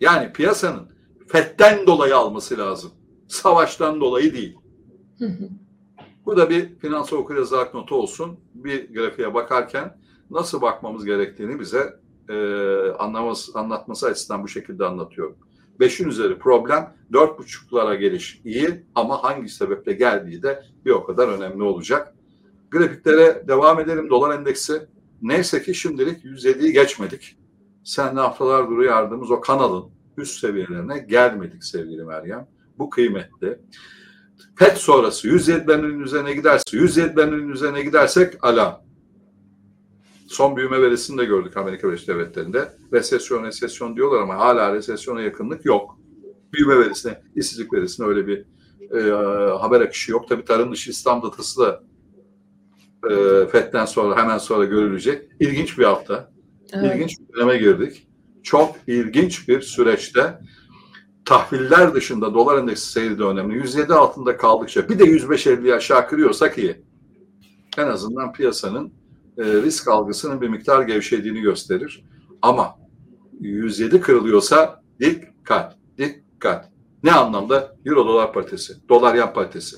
[0.00, 0.88] Yani piyasanın
[1.28, 2.90] FED'den dolayı alması lazım.
[3.28, 4.56] Savaştan dolayı değil.
[6.26, 8.40] Bu da bir finansal okuryazarlık notu olsun.
[8.54, 9.98] Bir grafiğe bakarken
[10.30, 12.34] nasıl bakmamız gerektiğini bize e,
[12.98, 15.36] anlaması, anlatması açısından bu şekilde anlatıyorum.
[15.80, 21.28] Beşin üzeri problem, dört buçuklara geliş iyi ama hangi sebeple geldiği de bir o kadar
[21.28, 22.14] önemli olacak.
[22.70, 24.10] Grafiklere devam edelim.
[24.10, 24.86] Dolar endeksi
[25.22, 27.36] neyse ki şimdilik 107'yi geçmedik.
[27.84, 32.46] Sen haftalar duru yardımımız o kanalın üst seviyelerine gelmedik sevgili Meryem.
[32.78, 33.58] Bu kıymetli.
[34.56, 38.74] PET sonrası 107'lerin üzerine giderse, 107'lerin üzerine gidersek alarm.
[40.28, 42.72] Son büyüme verisini de gördük Amerika Birleşik Devletleri'nde.
[42.92, 45.98] Resesyon, resesyon diyorlar ama hala resesyona yakınlık yok.
[46.52, 48.44] Büyüme verisine, işsizlik verisine öyle bir
[48.94, 49.10] e,
[49.58, 50.28] haber akışı yok.
[50.28, 51.82] Tabii tarım dışı İslam datası da
[53.10, 55.30] e, FED'den sonra hemen sonra görülecek.
[55.40, 56.32] İlginç bir hafta.
[56.72, 56.94] Evet.
[56.94, 58.08] İlginç bir döneme girdik.
[58.42, 60.38] Çok ilginç bir süreçte
[61.24, 63.54] tahviller dışında dolar endeksi seyri önemli.
[63.54, 66.82] 107 altında kaldıkça bir de 105.50'yi aşağı kırıyorsak iyi.
[67.78, 68.92] En azından piyasanın
[69.38, 72.04] e, risk algısının bir miktar gevşediğini gösterir.
[72.42, 72.78] Ama
[73.40, 76.72] 107 kırılıyorsa dikkat, dikkat.
[77.02, 77.76] Ne anlamda?
[77.86, 79.76] Euro dolar paritesi, dolar yan paritesi,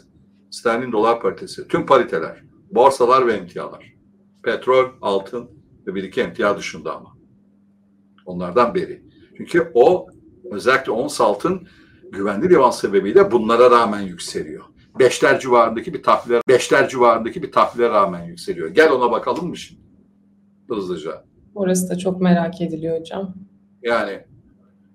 [0.50, 3.94] sterlin dolar paritesi, tüm pariteler, borsalar ve emtialar.
[4.42, 7.16] Petrol, altın ve bir iki emtia dışında ama.
[8.26, 9.02] Onlardan biri.
[9.36, 10.06] Çünkü o
[10.50, 11.68] özellikle ons altın
[12.12, 14.64] güvenli liman sebebiyle bunlara rağmen yükseliyor
[14.98, 18.68] beşler civarındaki bir tahvile, beşler civarındaki bir tahvile rağmen yükseliyor.
[18.68, 19.80] Gel ona bakalım mı şimdi?
[20.68, 21.24] Hızlıca.
[21.54, 23.34] Orası da çok merak ediliyor hocam.
[23.82, 24.24] Yani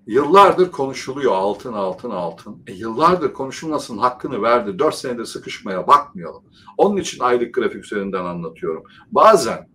[0.06, 2.62] yıllardır konuşuluyor altın altın altın.
[2.66, 4.78] E, yıllardır konuşulmasının hakkını verdi.
[4.78, 6.44] Dört senedir sıkışmaya bakmayalım.
[6.78, 8.82] Onun için aylık grafik üzerinden anlatıyorum.
[9.10, 9.68] Bazen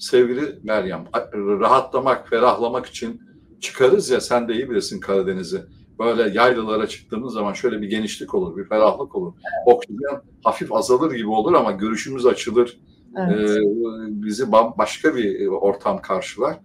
[0.00, 3.22] sevgili Meryem rahatlamak, ferahlamak için
[3.60, 5.62] çıkarız ya sen de iyi bilirsin Karadeniz'i
[5.98, 9.32] böyle yaylalara çıktığımız zaman şöyle bir genişlik olur, bir ferahlık olur.
[9.66, 12.80] Oksijen hafif azalır gibi olur ama görüşümüz açılır.
[13.16, 13.50] Evet.
[13.50, 13.60] Ee,
[14.08, 16.56] bizi başka bir ortam karşılar.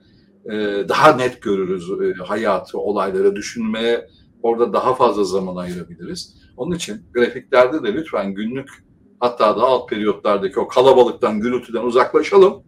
[0.45, 4.09] Ee, daha net görürüz e, hayatı, olayları düşünmeye
[4.43, 6.37] orada daha fazla zaman ayırabiliriz.
[6.57, 8.69] Onun için grafiklerde de lütfen günlük
[9.19, 12.63] hatta da alt periyotlardaki o kalabalıktan, gürültüden uzaklaşalım.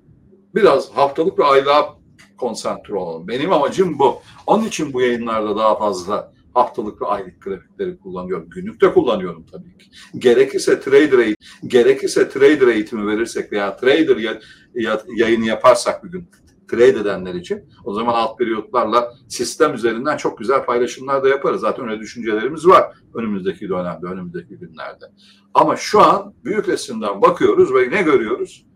[0.58, 1.98] Biraz haftalık ve aylığa
[2.38, 3.28] konsantre olalım.
[3.28, 4.22] Benim amacım bu.
[4.48, 8.50] Onun için bu yayınlarda daha fazla haftalık ve aylık grafikleri kullanıyorum.
[8.50, 9.86] Günlük de kullanıyorum tabii ki.
[10.18, 14.40] Gerekirse trader eğitim, gerekirse trader eğitimi verirsek veya trader ya,
[14.74, 16.30] ya, yayını yaparsak bir gün
[16.68, 21.62] trade edenler için o zaman alt periyotlarla sistem üzerinden çok güzel paylaşımlar da yaparız.
[21.62, 25.06] Zaten öyle düşüncelerimiz var önümüzdeki dönemde, önümüzdeki günlerde.
[25.54, 28.68] Ama şu an büyük resimden bakıyoruz ve ne görüyoruz?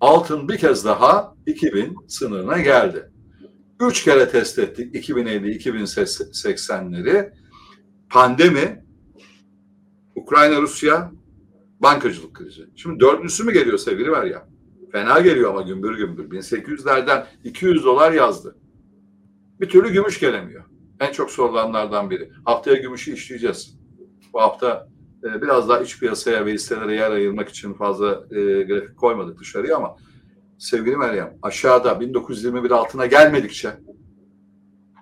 [0.00, 3.10] Altın bir kez daha 2000 sınırına geldi.
[3.80, 7.32] Üç kere test ettik 2050-2080'leri.
[8.10, 8.84] Pandemi,
[10.14, 11.12] Ukrayna, Rusya,
[11.80, 12.66] bankacılık krizi.
[12.76, 14.48] Şimdi dördüncüsü mü geliyor sevgili var ya?
[14.92, 16.30] Fena geliyor ama gümbür gümbür.
[16.30, 18.56] 1800'lerden 200 dolar yazdı.
[19.60, 20.64] Bir türlü gümüş gelemiyor.
[21.00, 22.30] En çok sorulanlardan biri.
[22.44, 23.78] Haftaya gümüşü işleyeceğiz.
[24.32, 24.88] Bu hafta
[25.24, 29.76] e, biraz daha iç piyasaya ve hisselere yer ayırmak için fazla e, grafik koymadık dışarıya
[29.76, 29.96] ama
[30.58, 33.70] sevgili Meryem aşağıda 1921 altına gelmedikçe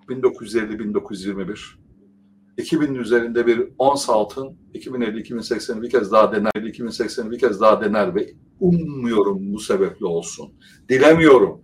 [0.08, 1.86] 1950-1921
[2.58, 8.14] 2000'in üzerinde bir ons altın 2050-2080'i bir kez daha dener, 2080'i bir kez daha dener
[8.14, 10.52] ve ummuyorum bu sebeple olsun.
[10.88, 11.60] Dilemiyorum.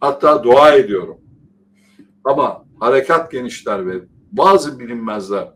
[0.00, 1.16] Hatta dua ediyorum.
[2.24, 5.52] Ama harekat genişler ve bazı bilinmezler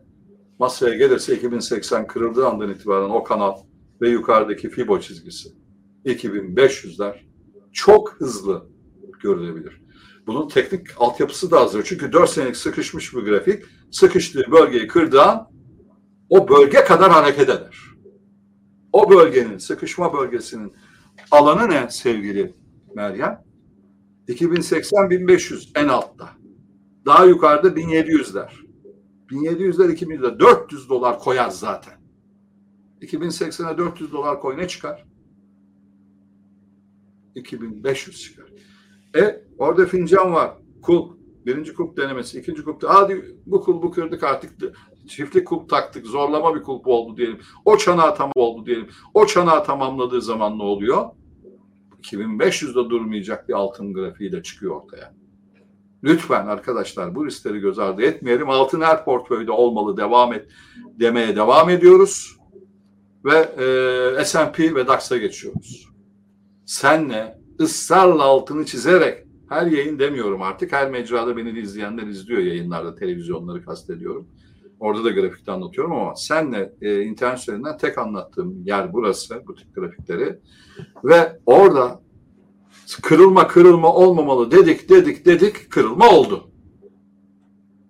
[0.61, 3.53] masaya gelirse 2080 kırıldığı andan itibaren o kanal
[4.01, 5.49] ve yukarıdaki fibo çizgisi
[6.05, 7.15] 2500'ler
[7.73, 8.69] çok hızlı
[9.23, 9.81] görülebilir.
[10.27, 11.83] Bunun teknik altyapısı da hazır.
[11.83, 15.47] Çünkü 4 senelik sıkışmış bir grafik sıkıştığı bölgeyi kırdığı
[16.29, 17.77] o bölge kadar hareket eder.
[18.93, 20.73] O bölgenin, sıkışma bölgesinin
[21.31, 22.53] alanı ne sevgili
[22.95, 23.43] Meryem?
[24.27, 26.29] 2080-1500 en altta.
[27.05, 28.70] Daha yukarıda 1700'ler.
[29.31, 31.93] 1700'ler 2000'ler 400 dolar koyar zaten.
[33.01, 35.05] 2080'e 400 dolar koy ne çıkar?
[37.35, 38.45] 2500 çıkar.
[39.15, 40.57] E orada fincan var.
[40.81, 41.21] Kulp.
[41.45, 42.39] Birinci kulp denemesi.
[42.39, 42.83] ikinci kulp.
[42.83, 44.51] Hadi bu kulbu kırdık artık.
[45.07, 46.05] Çiftlik kulp taktık.
[46.05, 47.39] Zorlama bir kulp oldu diyelim.
[47.65, 48.87] O çanağı tamam oldu diyelim.
[49.13, 51.09] O çanağı tamamladığı zaman ne oluyor?
[52.01, 55.20] 2500'de durmayacak bir altın grafiği de çıkıyor ortaya.
[56.03, 58.49] Lütfen arkadaşlar bu riskleri göz ardı etmeyelim.
[58.49, 60.47] Altın her portföyde olmalı devam et
[60.99, 62.37] demeye devam ediyoruz.
[63.25, 63.37] Ve
[64.19, 65.89] e, S&P ve DAX'a geçiyoruz.
[66.65, 70.71] Senle ısrarla altını çizerek her yayın demiyorum artık.
[70.71, 74.27] Her mecrada beni izleyenler izliyor yayınlarda, televizyonları kastediyorum.
[74.79, 79.75] Orada da grafikte anlatıyorum ama senle e, internet üzerinden tek anlattığım yer burası, bu tip
[79.75, 80.39] grafikleri.
[81.03, 82.01] Ve orada
[83.01, 86.51] kırılma kırılma olmamalı dedik dedik dedik kırılma oldu.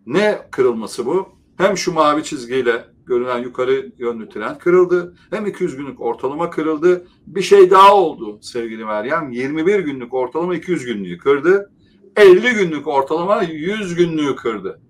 [0.05, 1.29] Ne kırılması bu?
[1.57, 5.15] Hem şu mavi çizgiyle görünen yukarı yönlü trend kırıldı.
[5.29, 7.07] Hem 200 günlük ortalama kırıldı.
[7.27, 9.31] Bir şey daha oldu sevgili Meryem.
[9.31, 11.71] 21 günlük ortalama 200 günlüğü kırdı.
[12.15, 14.81] 50 günlük ortalama 100 günlüğü kırdı.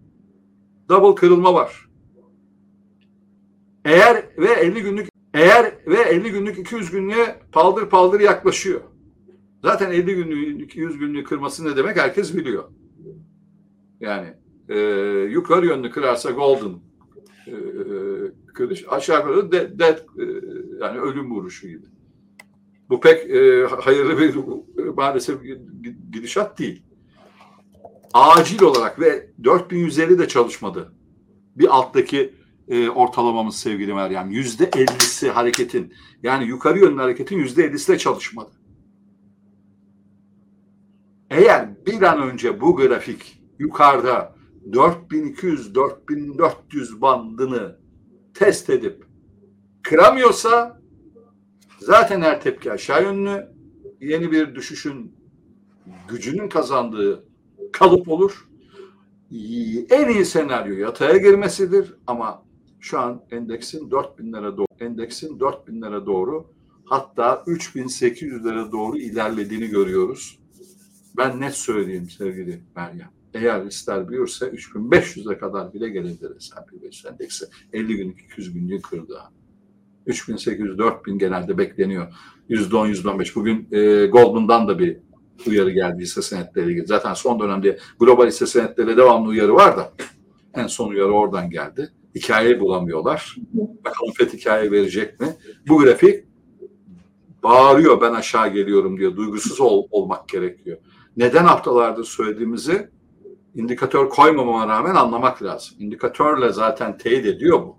[0.89, 1.89] Double kırılma var.
[3.85, 8.81] Eğer ve 50 günlük eğer ve 50 günlük 200 günlüğe paldır paldır yaklaşıyor.
[9.63, 12.63] Zaten 50 günlük 100 günlük kırması ne demek herkes biliyor.
[13.99, 14.33] Yani
[14.69, 14.79] e,
[15.31, 16.75] yukarı yönlü kırarsa golden
[17.47, 17.55] e,
[18.53, 19.85] kırış aşağı yukarı de, de,
[20.19, 20.23] e,
[20.81, 21.85] yani ölüm vuruşu gibi.
[22.89, 24.35] Bu pek e, hayırlı bir
[24.95, 25.37] maalesef
[26.11, 26.83] gidişat değil.
[28.13, 30.93] Acil olarak ve 4150 de çalışmadı.
[31.55, 32.33] Bir alttaki
[32.67, 34.31] e, ortalamamız sevgili Meryem.
[34.31, 35.93] Yüzde ellisi hareketin
[36.23, 38.60] yani yukarı yönlü hareketin yüzde ellisi de çalışmadı.
[41.31, 44.35] Eğer bir an önce bu grafik yukarıda
[44.69, 47.79] 4200-4400 bandını
[48.33, 49.05] test edip
[49.83, 50.81] kıramıyorsa
[51.79, 53.47] zaten her tepki aşağı yönlü
[54.01, 55.15] yeni bir düşüşün
[56.09, 57.25] gücünün kazandığı
[57.73, 58.47] kalıp olur.
[59.89, 62.43] En iyi senaryo yataya girmesidir ama
[62.79, 66.53] şu an endeksin 4000'lere doğru endeksin 4000'lere doğru
[66.85, 70.40] hatta 3800'lere doğru ilerlediğini görüyoruz.
[71.17, 73.09] Ben net söyleyeyim sevgili Meryem.
[73.33, 77.45] Eğer riskler büyürse 3500'e kadar bile gelebilir S&P 500 endeksi.
[77.73, 79.21] 50 günlük 200 günlüğü kırdı.
[80.07, 82.13] 3800-4000 genelde bekleniyor.
[82.49, 83.35] %10, %15.
[83.35, 84.97] Bugün e, Goldman'dan da bir
[85.47, 86.87] uyarı geldi hisse senetleri ilgili.
[86.87, 89.93] Zaten son dönemde global hisse senetleri devamlı uyarı var da
[90.53, 91.89] en son uyarı oradan geldi.
[92.15, 93.35] Hikayeyi bulamıyorlar.
[93.85, 95.27] Bakalım FED hikaye verecek mi?
[95.67, 96.25] Bu grafik
[97.43, 100.77] bağırıyor ben aşağı geliyorum diye duygusuz ol, olmak gerekiyor.
[101.17, 102.89] Neden haftalardır söylediğimizi
[103.55, 105.75] indikatör koymamama rağmen anlamak lazım.
[105.79, 107.77] İndikatörle zaten teyit ediyor bu.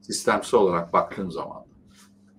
[0.00, 1.64] Sistemsel olarak baktığın zaman.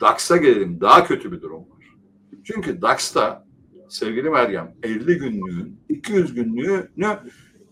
[0.02, 0.82] DAX'a gelelim.
[0.82, 1.96] Daha kötü bir durum var.
[2.44, 3.46] Çünkü DAX'ta
[3.90, 7.20] sevgili Meryem 50 günlüğün 200 günlüğünü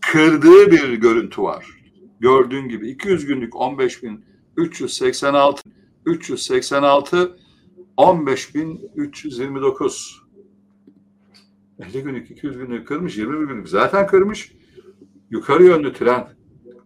[0.00, 1.66] kırdığı bir görüntü var.
[2.20, 5.60] Gördüğün gibi 200 günlük 15.386
[6.06, 7.36] 386
[7.96, 10.19] 15.329
[11.80, 14.52] 50 günlük 200 günlük kırmış 21 günlük zaten kırmış.
[15.30, 16.26] Yukarı yönlü trend.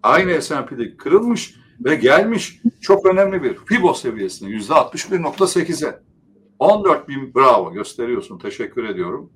[0.02, 6.00] Aynı S&P'de kırılmış ve gelmiş çok önemli bir Fibo seviyesine yüzde 61.8'e
[6.58, 9.32] 14 bin bravo gösteriyorsun teşekkür ediyorum.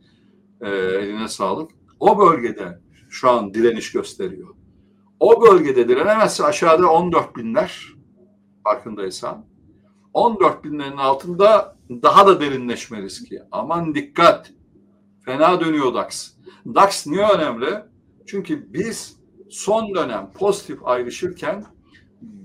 [0.61, 1.71] Ee, eline sağlık.
[2.01, 4.49] O bölgede şu an direniş gösteriyor.
[5.21, 7.95] O bölgede direnemezse aşağıda 14 binler
[8.65, 9.47] farkındaysan.
[10.15, 13.41] 14 binlerin altında daha da derinleşme riski.
[13.53, 14.53] Aman dikkat
[15.29, 16.31] fena dönüyor DAX
[16.67, 17.85] DAX niye önemli
[18.27, 19.17] çünkü biz
[19.51, 21.65] son dönem pozitif ayrışırken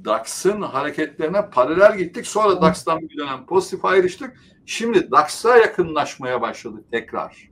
[0.05, 2.27] DAX'ın hareketlerine paralel gittik.
[2.27, 4.37] Sonra DAX'tan bir dönem pozitif ayrıştık.
[4.65, 7.49] Şimdi DAX'a yakınlaşmaya başladık tekrar.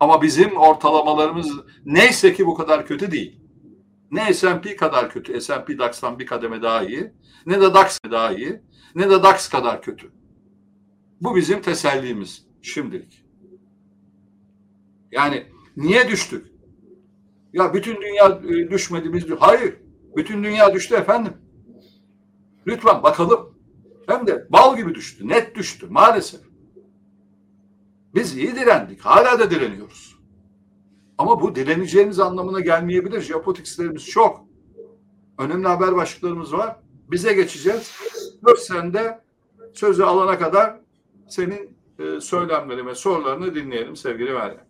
[0.00, 1.50] Ama bizim ortalamalarımız
[1.84, 3.40] neyse ki bu kadar kötü değil.
[4.10, 7.12] Ne S&P kadar kötü, S&P DAX'tan bir kademe daha iyi,
[7.46, 8.60] ne de DAX daha iyi,
[8.94, 10.12] ne de DAX kadar kötü.
[11.20, 13.29] Bu bizim tesellimiz şimdilik.
[15.12, 15.46] Yani
[15.76, 16.46] niye düştük?
[17.52, 19.30] Ya bütün dünya e, düşmedi biz.
[19.40, 19.76] Hayır.
[20.16, 21.32] Bütün dünya düştü efendim.
[22.66, 23.54] Lütfen bakalım.
[24.06, 25.28] Hem de bal gibi düştü.
[25.28, 26.40] Net düştü maalesef.
[28.14, 29.00] Biz iyi direndik.
[29.00, 30.16] Hala da direniyoruz.
[31.18, 33.20] Ama bu direneceğimiz anlamına gelmeyebilir.
[33.20, 34.44] Jeopolitikslerimiz çok.
[35.38, 36.76] Önemli haber başlıklarımız var.
[37.10, 37.92] Bize geçeceğiz.
[38.46, 39.20] Dur sen de
[39.74, 40.80] sözü alana kadar
[41.28, 44.69] senin e, söylemleri ve sorularını dinleyelim sevgili Meryem.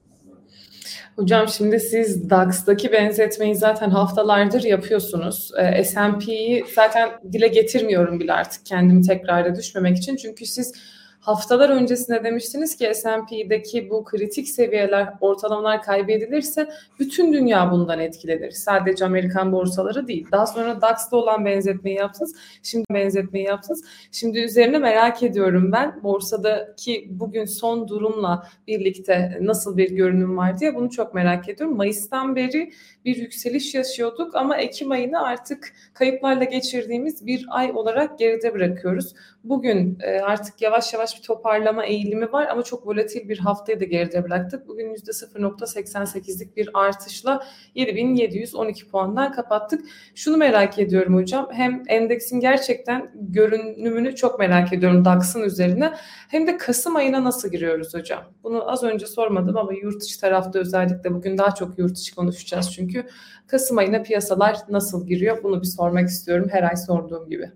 [1.17, 5.51] Hocam şimdi siz DAX'daki benzetmeyi zaten haftalardır yapıyorsunuz.
[5.59, 10.17] E, S&P'yi zaten dile getirmiyorum bile artık kendimi tekrarda düşmemek için.
[10.17, 10.73] Çünkü siz
[11.21, 18.51] Haftalar öncesinde demiştiniz ki S&P'deki bu kritik seviyeler, ortalamalar kaybedilirse bütün dünya bundan etkilenir.
[18.51, 20.27] Sadece Amerikan borsaları değil.
[20.33, 22.35] Daha sonra DAX'ta olan benzetmeyi yaptınız.
[22.63, 23.85] Şimdi benzetmeyi yaptınız.
[24.13, 30.75] Şimdi üzerine merak ediyorum ben borsadaki bugün son durumla birlikte nasıl bir görünüm var diye
[30.75, 31.77] bunu çok merak ediyorum.
[31.77, 32.73] Mayıs'tan beri
[33.05, 39.15] bir yükseliş yaşıyorduk ama Ekim ayını artık kayıplarla geçirdiğimiz bir ay olarak geride bırakıyoruz.
[39.45, 43.85] Bugün e, artık yavaş yavaş bir toparlama eğilimi var ama çok volatil bir haftayı da
[43.85, 44.69] geride bıraktık.
[44.69, 47.45] Bugün %0.88'lik bir artışla
[47.75, 49.85] 7712 puandan kapattık.
[50.15, 51.49] Şunu merak ediyorum hocam.
[51.53, 55.93] Hem endeksin gerçekten görünümünü çok merak ediyorum DAX'ın üzerine.
[56.29, 58.25] Hem de Kasım ayına nasıl giriyoruz hocam?
[58.43, 62.73] Bunu az önce sormadım ama yurt içi tarafta özellikle bugün daha çok yurt içi konuşacağız
[62.73, 63.07] çünkü.
[63.47, 65.43] Kasım ayına piyasalar nasıl giriyor?
[65.43, 67.51] Bunu bir sormak istiyorum her ay sorduğum gibi.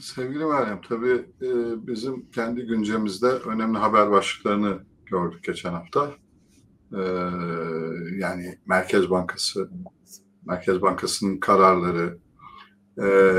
[0.00, 1.50] Sevgili Meryem, tabii e,
[1.86, 6.10] bizim kendi güncemizde önemli haber başlıklarını gördük geçen hafta.
[6.92, 7.02] E,
[8.18, 9.70] yani Merkez Bankası,
[10.46, 12.18] Merkez Bankası'nın kararları,
[12.98, 13.38] e,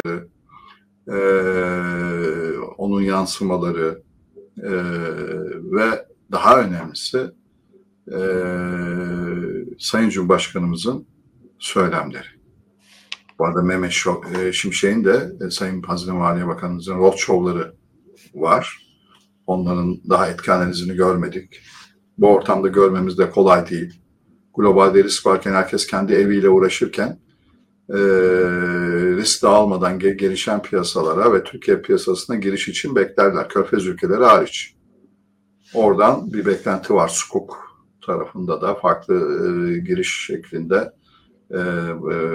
[2.77, 4.03] onun yansımaları
[5.63, 7.31] ve daha önemlisi
[9.79, 11.07] Sayın Cumhurbaşkanımızın
[11.59, 12.38] söylemleri.
[13.39, 14.03] Bu arada Mehmet
[14.39, 17.73] e, Şimşek'in de e, Sayın Hazine Maliye Bakanımızın roadshow'ları
[18.33, 18.87] var.
[19.47, 21.61] Onların daha etki analizini görmedik.
[22.17, 24.01] Bu ortamda görmemiz de kolay değil.
[24.57, 27.19] Globalde risk varken herkes kendi eviyle uğraşırken
[27.89, 27.97] e,
[29.17, 33.49] risk dağılmadan gelişen piyasalara ve Türkiye piyasasına giriş için beklerler.
[33.49, 34.75] Körfez ülkeleri hariç.
[35.73, 37.07] Oradan bir beklenti var.
[37.07, 37.57] Sukuk
[38.05, 40.98] tarafında da farklı giriş şeklinde
[41.51, 41.57] e,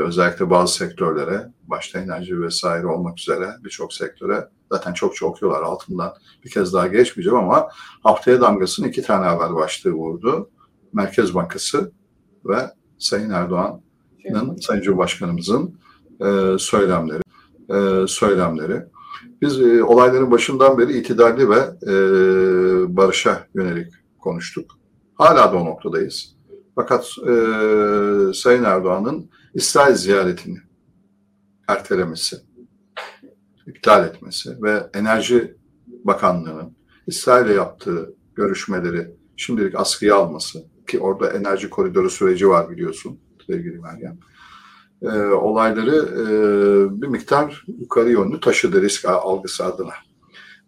[0.06, 6.14] özellikle bazı sektörlere, başta enerji vesaire olmak üzere birçok sektöre zaten çok çok okuyorlar altından
[6.44, 7.68] bir kez daha geçmeyeceğim ama
[8.02, 10.50] haftaya damgasını iki tane haber başlığı vurdu.
[10.92, 11.92] Merkez Bankası
[12.44, 15.78] ve Sayın Erdoğan'ın, Sayın Cumhurbaşkanımızın
[16.20, 17.22] e, söylemleri.
[17.70, 18.82] E, söylemleri.
[19.42, 21.96] Biz e, olayların başından beri itidalli ve e,
[22.96, 24.78] barışa yönelik konuştuk.
[25.14, 26.33] Hala da o noktadayız.
[26.74, 27.32] Fakat e,
[28.34, 30.58] Sayın Erdoğan'ın İsrail ziyaretini
[31.68, 32.36] ertelemesi,
[33.66, 35.56] iptal etmesi ve Enerji
[35.86, 43.78] Bakanlığı'nın İsrail'le yaptığı görüşmeleri şimdilik askıya alması ki orada enerji koridoru süreci var biliyorsun sevgili
[43.78, 44.18] Meryem.
[45.02, 46.26] E, olayları e,
[47.02, 49.92] bir miktar yukarı yönlü taşıdı risk algısı adına.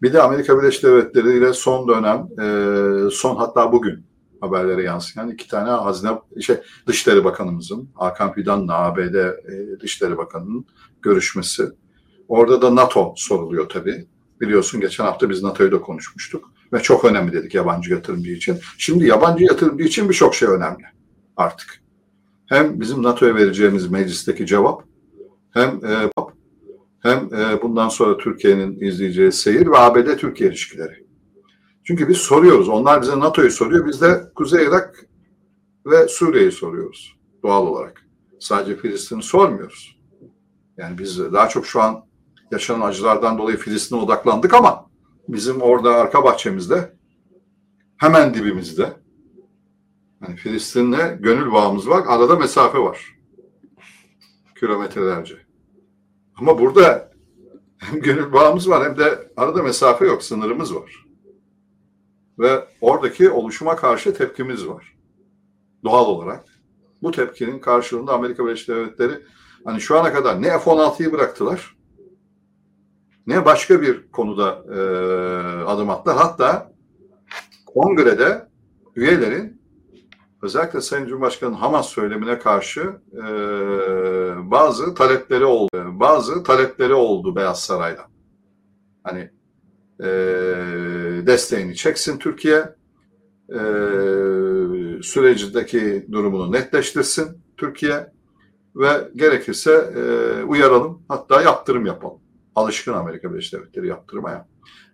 [0.01, 4.06] Bir de Amerika Birleşik Devletleri ile son dönem, e, son hatta bugün
[4.41, 10.65] haberlere yansıyan iki tane hazine şey Dışişleri Bakanımızın Hakan Fidan'la ABD e, Dışişleri Bakanı'nın
[11.01, 11.63] görüşmesi.
[12.27, 14.07] Orada da NATO soruluyor tabii.
[14.41, 18.59] Biliyorsun geçen hafta biz NATO'yu da konuşmuştuk ve çok önemli dedik yabancı yatırımcı için.
[18.77, 20.85] Şimdi yabancı yatırımcı için birçok şey önemli
[21.37, 21.81] artık.
[22.45, 24.83] Hem bizim NATO'ya vereceğimiz meclisteki cevap
[25.53, 26.11] hem e,
[26.99, 31.06] hem e, bundan sonra Türkiye'nin izleyeceği seyir ve ABD-Türkiye ilişkileri.
[31.87, 32.69] Çünkü biz soruyoruz.
[32.69, 33.87] Onlar bize NATO'yu soruyor.
[33.87, 35.05] Biz de Kuzey Irak
[35.85, 38.05] ve Suriye'yi soruyoruz doğal olarak.
[38.39, 39.99] Sadece Filistin'i sormuyoruz.
[40.77, 42.05] Yani biz daha çok şu an
[42.51, 44.89] yaşanan acılardan dolayı Filistin'e odaklandık ama
[45.27, 46.93] bizim orada arka bahçemizde
[47.97, 48.93] hemen dibimizde
[50.21, 52.03] yani Filistin'le gönül bağımız var.
[52.07, 53.15] Arada mesafe var.
[54.59, 55.37] Kilometrelerce.
[56.35, 57.11] Ama burada
[57.77, 60.23] hem gönül bağımız var hem de arada mesafe yok.
[60.23, 61.06] Sınırımız var
[62.39, 64.97] ve oradaki oluşuma karşı tepkimiz var.
[65.83, 66.45] Doğal olarak.
[67.01, 69.13] Bu tepkinin karşılığında Amerika Birleşik Devletleri
[69.65, 71.77] hani şu ana kadar ne F-16'yı bıraktılar
[73.27, 74.79] ne başka bir konuda e,
[75.63, 76.17] adım attılar.
[76.17, 76.71] Hatta
[77.65, 78.47] kongrede
[78.95, 79.61] üyelerin
[80.41, 82.81] özellikle Sayın Cumhurbaşkanı'nın Hamas söylemine karşı
[83.13, 83.23] e,
[84.51, 85.69] bazı talepleri oldu.
[85.99, 88.05] Bazı talepleri oldu Beyaz Saray'dan.
[89.03, 89.31] Hani
[89.99, 90.07] e,
[91.27, 92.75] desteğini çeksin Türkiye,
[93.49, 93.59] e,
[95.01, 97.27] sürecindeki durumunu netleştirsin
[97.57, 98.11] Türkiye
[98.75, 102.19] ve gerekirse e, uyaralım hatta yaptırım yapalım.
[102.55, 104.47] Alışkın Amerika Birleşik Devletleri yaptırmaya.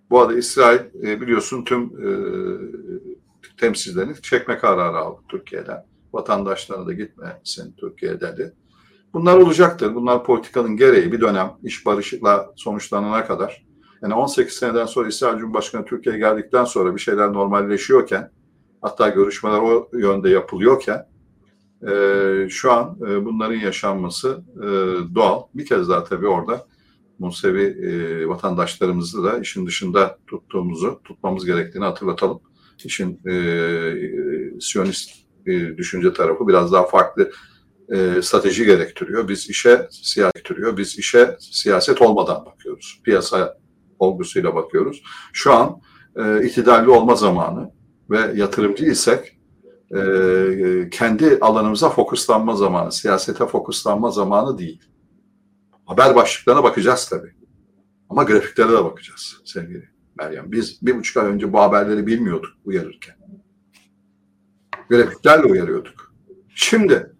[0.10, 2.10] Bu arada İsrail e, biliyorsun tüm e,
[3.58, 5.86] temsilcilerini çekme kararı aldı Türkiye'den.
[6.14, 8.54] Vatandaşlarına da gitmesin Türkiye dedi.
[9.14, 9.96] Bunlar olacaktır.
[9.96, 13.66] Bunlar politikanın gereği bir dönem iş barışla sonuçlanana kadar.
[14.04, 18.32] Yani 18 seneden sonra İsrail Cumhurbaşkanı Türkiye'ye geldikten sonra bir şeyler normalleşiyorken
[18.82, 21.08] hatta görüşmeler o yönde yapılıyorken
[21.88, 24.66] e, şu an e, bunların yaşanması e,
[25.16, 25.44] doğal.
[25.56, 26.68] Bir kez daha tabii orada
[27.20, 32.42] Musevi e, vatandaşlarımızı da işin dışında tuttuğumuzu, tutmamız gerektiğini hatırlatalım.
[32.86, 33.34] İşin e,
[34.62, 35.12] Siyonist
[35.46, 37.32] e, düşünce tarafı biraz daha farklı
[37.90, 39.28] e, strateji gerektiriyor.
[39.28, 40.78] Biz işe siyaset gerektiriyor.
[40.78, 43.02] Biz işe siyaset olmadan bakıyoruz.
[43.04, 43.63] Piyasa
[44.00, 45.04] olgusuyla bakıyoruz.
[45.34, 45.82] Şu an
[46.16, 47.72] e, itidalli olma zamanı
[48.10, 49.38] ve yatırımcı isek
[49.96, 50.00] e,
[50.92, 54.84] kendi alanımıza fokuslanma zamanı, siyasete fokuslanma zamanı değil.
[55.86, 57.34] Haber başlıklarına bakacağız tabii.
[58.10, 60.52] Ama grafiklere de bakacağız sevgili Meryem.
[60.52, 63.16] Biz bir buçuk ay önce bu haberleri bilmiyorduk uyarırken.
[64.90, 66.14] Grafiklerle uyarıyorduk.
[66.56, 67.14] Şimdi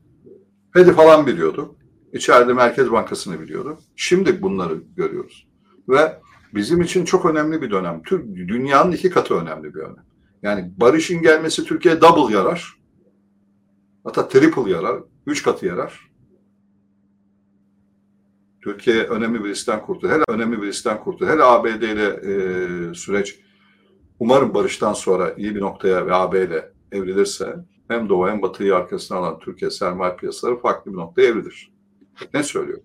[0.74, 1.76] Fed'i falan biliyorduk.
[2.14, 3.80] İçeride Merkez Bankası'nı biliyorduk.
[3.96, 5.48] Şimdi bunları görüyoruz.
[5.90, 6.22] Ve
[6.54, 8.02] bizim için çok önemli bir dönem.
[8.36, 10.06] Dünyanın iki katı önemli bir dönem.
[10.42, 12.74] Yani barışın gelmesi Türkiye'ye double yarar.
[14.04, 15.04] Hatta triple yarar.
[15.26, 16.14] Üç katı yarar.
[18.64, 20.12] Türkiye önemli bir riskten kurtuldu.
[20.12, 21.30] Hele önemli bir riskten kurtuldu.
[21.30, 23.40] Hele ABD ile e, süreç
[24.20, 27.56] umarım barıştan sonra iyi bir noktaya ve AB ile evrilirse
[27.88, 31.74] hem Doğu hem Batı'yı arkasına alan Türkiye sermaye piyasaları farklı bir noktaya evrilir.
[32.34, 32.80] Ne söylüyor?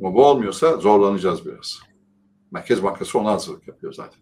[0.00, 1.89] Ama bu olmuyorsa zorlanacağız biraz.
[2.50, 4.20] Merkez Bankası ona hazırlık yapıyor zaten.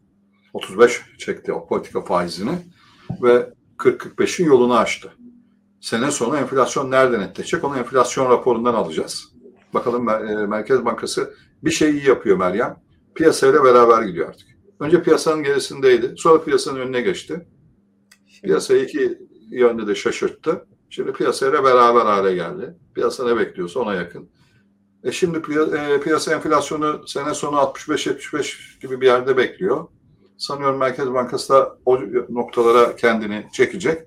[0.52, 2.58] 35 çekti o politika faizini
[3.22, 5.12] ve 40-45'in yolunu açtı.
[5.80, 7.64] Sene sonu enflasyon nereden netleşecek?
[7.64, 9.32] Onu enflasyon raporundan alacağız.
[9.74, 12.76] Bakalım e, Merkez Bankası bir şey iyi yapıyor Meryem.
[13.14, 14.48] Piyasayla beraber gidiyor artık.
[14.80, 16.14] Önce piyasanın gerisindeydi.
[16.16, 17.46] Sonra piyasanın önüne geçti.
[18.42, 19.18] Piyasayı iki
[19.50, 20.66] yönde de şaşırttı.
[20.90, 22.74] Şimdi piyasayla beraber hale geldi.
[22.94, 24.28] Piyasa ne bekliyorsa ona yakın.
[25.04, 29.88] E şimdi e, piyasa enflasyonu sene sonu 65-75 gibi bir yerde bekliyor.
[30.38, 34.02] Sanıyorum Merkez Bankası da o noktalara kendini çekecek.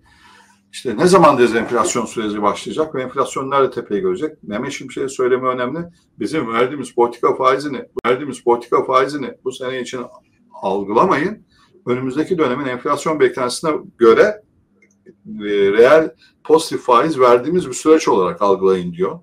[0.72, 4.44] İşte ne zaman dezenflasyon süreci başlayacak ve enflasyon nerede tepeyi görecek?
[4.44, 5.80] Mehmet Şimşek'e söyleme önemli.
[6.20, 10.02] Bizim verdiğimiz politika faizini, verdiğimiz politika faizini bu sene için
[10.54, 11.46] algılamayın.
[11.86, 14.42] Önümüzdeki dönemin enflasyon beklentisine göre
[15.08, 19.20] e, reel pozitif faiz verdiğimiz bir süreç olarak algılayın diyor.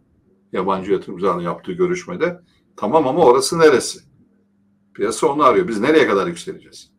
[0.52, 2.40] Yabancı yatırımcılarla yaptığı görüşmede.
[2.76, 3.98] Tamam ama orası neresi?
[4.94, 5.68] Piyasa onu arıyor.
[5.68, 6.92] Biz nereye kadar yükseleceğiz?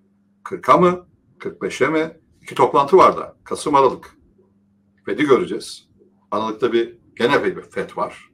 [0.45, 1.07] 40'a mı?
[1.39, 2.19] 45'e mi?
[2.41, 3.37] İki toplantı var da.
[3.43, 4.15] Kasım Aralık.
[5.05, 5.89] FED'i göreceğiz.
[6.31, 8.29] Aralıkta bir gene bir FED var.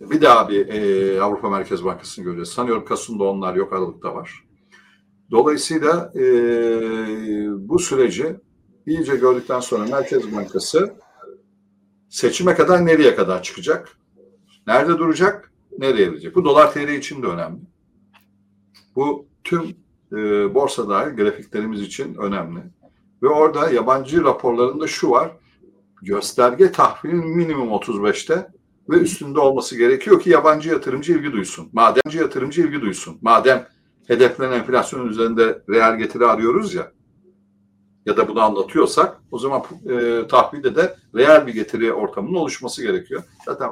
[0.00, 2.48] Bir daha bir e, Avrupa Merkez Bankası'nı göreceğiz.
[2.48, 4.44] Sanıyorum Kasım'da onlar yok, Aralık'ta var.
[5.30, 6.22] Dolayısıyla e,
[7.68, 8.36] bu süreci
[8.86, 10.94] iyice gördükten sonra Merkez Bankası
[12.08, 13.98] seçime kadar nereye kadar çıkacak?
[14.66, 15.52] Nerede duracak?
[15.78, 16.34] Nereye gidecek?
[16.34, 17.60] Bu dolar TL için de önemli.
[18.96, 19.62] Bu tüm
[20.12, 20.16] e,
[20.54, 22.60] borsa dahil grafiklerimiz için önemli.
[23.22, 25.32] Ve orada yabancı raporlarında şu var
[26.02, 28.48] gösterge tahvilin minimum 35'te
[28.88, 31.68] ve üstünde olması gerekiyor ki yabancı yatırımcı ilgi duysun.
[31.72, 33.18] Madenci yatırımcı ilgi duysun.
[33.22, 33.66] Madem
[34.06, 36.92] hedeflenen enflasyon üzerinde reel getiri arıyoruz ya
[38.06, 43.22] ya da bunu anlatıyorsak o zaman e, tahvilde de reel bir getiri ortamının oluşması gerekiyor.
[43.46, 43.70] Zaten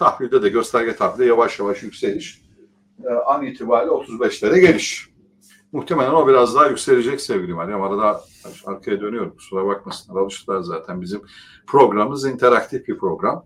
[0.00, 2.42] tahvilde de gösterge tahvilde yavaş yavaş yükseliş
[3.04, 5.10] e, an itibariyle 35'lere geliş.
[5.72, 7.82] Muhtemelen o biraz daha yükselecek sevgili Meryem.
[7.82, 8.20] Arada
[8.66, 10.20] arkaya dönüyorum kusura bakmasınlar.
[10.20, 11.20] Alıştılar zaten bizim
[11.66, 13.44] programımız interaktif bir program.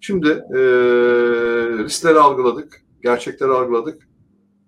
[0.00, 0.58] Şimdi e,
[1.84, 4.08] riskleri algıladık, gerçekleri algıladık.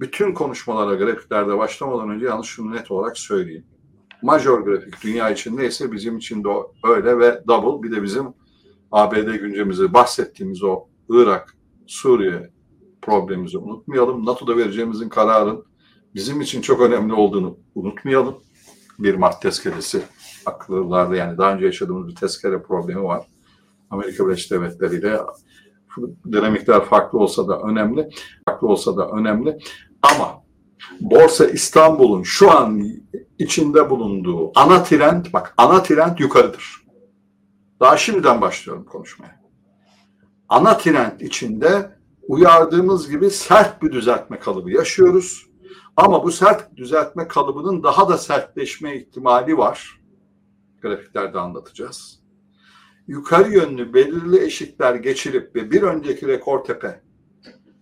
[0.01, 3.67] Bütün konuşmalara grafiklerde başlamadan önce yalnız şunu net olarak söyleyeyim.
[4.23, 6.49] Major grafik dünya için neyse bizim için de
[6.85, 8.27] öyle ve double bir de bizim
[8.93, 12.51] ABD güncemizi bahsettiğimiz o Irak, Suriye
[13.03, 14.27] problemimizi unutmayalım.
[14.27, 15.65] NATO'da vereceğimizin kararın
[16.15, 18.35] bizim için çok önemli olduğunu unutmayalım.
[18.99, 20.03] Bir Mart tezkeresi
[20.47, 23.27] akıllarda yani daha önce yaşadığımız bir tezkere problemi var.
[23.91, 25.21] Amerika Birleşik Devletleri ile
[26.33, 28.11] dinamikler farklı olsa da önemli.
[28.49, 29.59] Farklı olsa da önemli.
[30.03, 30.43] Ama
[31.01, 32.83] Borsa İstanbul'un şu an
[33.39, 36.83] içinde bulunduğu ana trend bak ana trend yukarıdır.
[37.81, 39.42] Daha şimdiden başlıyorum konuşmaya.
[40.53, 45.47] Ana trend içinde uyardığımız gibi sert bir düzeltme kalıbı yaşıyoruz.
[45.97, 50.01] Ama bu sert düzeltme kalıbının daha da sertleşme ihtimali var.
[50.83, 52.21] Grafiklerde anlatacağız.
[53.07, 57.03] Yukarı yönlü belirli eşikler geçirip ve bir önceki rekor tepe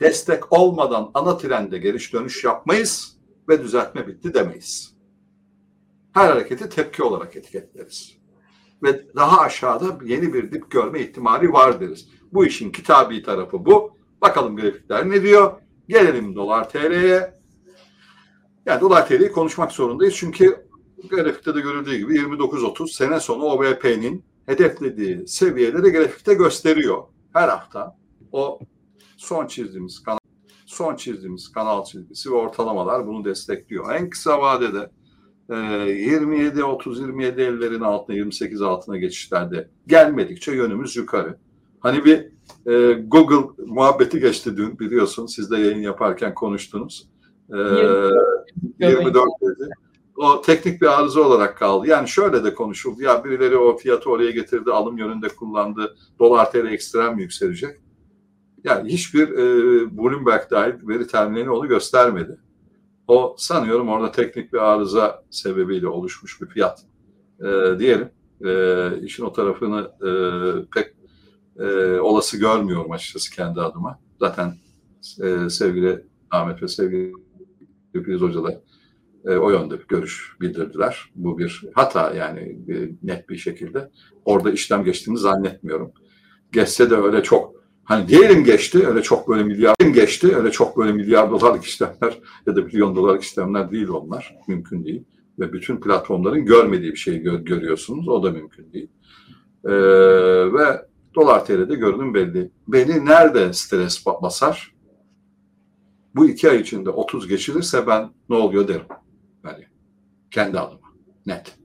[0.00, 3.16] destek olmadan ana trende giriş dönüş yapmayız
[3.48, 4.96] ve düzeltme bitti demeyiz.
[6.12, 8.16] Her hareketi tepki olarak etiketleriz.
[8.82, 12.19] Ve daha aşağıda yeni bir dip görme ihtimali var deriz.
[12.32, 13.96] Bu işin kitabi tarafı bu.
[14.22, 15.52] Bakalım grafikler ne diyor?
[15.88, 17.34] Gelelim dolar TL'ye.
[18.66, 20.14] Yani dolar TL'yi konuşmak zorundayız.
[20.16, 20.66] Çünkü
[21.10, 27.02] grafikte de görüldüğü gibi 29.30 sene sonu OBP'nin hedeflediği seviyeleri grafikte gösteriyor.
[27.32, 27.96] Her hafta
[28.32, 28.58] o
[29.16, 30.18] son çizdiğimiz kanal
[30.66, 33.94] son çizdiğimiz kanal çizgisi ve ortalamalar bunu destekliyor.
[33.94, 34.90] En kısa vadede
[35.50, 41.38] 27 30 27 ellerin altına 28 altına geçişlerde gelmedikçe yönümüz yukarı.
[41.80, 42.26] Hani bir
[42.66, 45.26] e, Google muhabbeti geçti dün biliyorsun.
[45.26, 47.08] Siz de yayın yaparken konuştunuz.
[47.52, 47.56] E,
[48.78, 49.70] 24 dedi.
[50.16, 51.86] O teknik bir arıza olarak kaldı.
[51.86, 53.02] Yani şöyle de konuşuldu.
[53.02, 55.96] Ya birileri o fiyatı oraya getirdi, alım yönünde kullandı.
[56.18, 57.80] Dolar TL ekstrem yükselecek.
[58.64, 59.46] Yani hiçbir e,
[59.98, 62.38] Bloomberg dahil veri terminali onu göstermedi.
[63.08, 66.82] O sanıyorum orada teknik bir arıza sebebiyle oluşmuş bir fiyat
[67.40, 68.08] e, diyelim.
[68.44, 70.10] E, işin o tarafını e,
[70.74, 70.99] pek
[71.60, 73.98] e, olası görmüyorum açıkçası kendi adıma.
[74.20, 74.54] Zaten
[75.22, 77.12] e, sevgili Ahmet ve sevgili
[77.92, 78.60] Filiz Hoca
[79.24, 81.10] e, o yönde bir görüş bildirdiler.
[81.14, 83.90] Bu bir hata yani e, net bir şekilde.
[84.24, 85.92] Orada işlem geçtiğini zannetmiyorum.
[86.52, 87.54] Geçse de öyle çok
[87.84, 92.56] hani diyelim geçti öyle çok böyle milyar geçti öyle çok böyle milyar dolarlık işlemler ya
[92.56, 94.36] da milyon dolarlık işlemler değil onlar.
[94.48, 95.04] Mümkün değil.
[95.38, 98.08] Ve bütün platformların görmediği bir şeyi gör, görüyorsunuz.
[98.08, 98.88] O da mümkün değil.
[99.64, 99.72] Ee,
[100.52, 102.50] ve Dolar TL'de görünüm belli.
[102.68, 104.74] Beni nerede stres basar?
[106.14, 108.86] Bu iki ay içinde 30 geçilirse ben ne oluyor derim.
[109.44, 109.64] Yani
[110.30, 110.88] kendi adıma.
[111.26, 111.58] Net.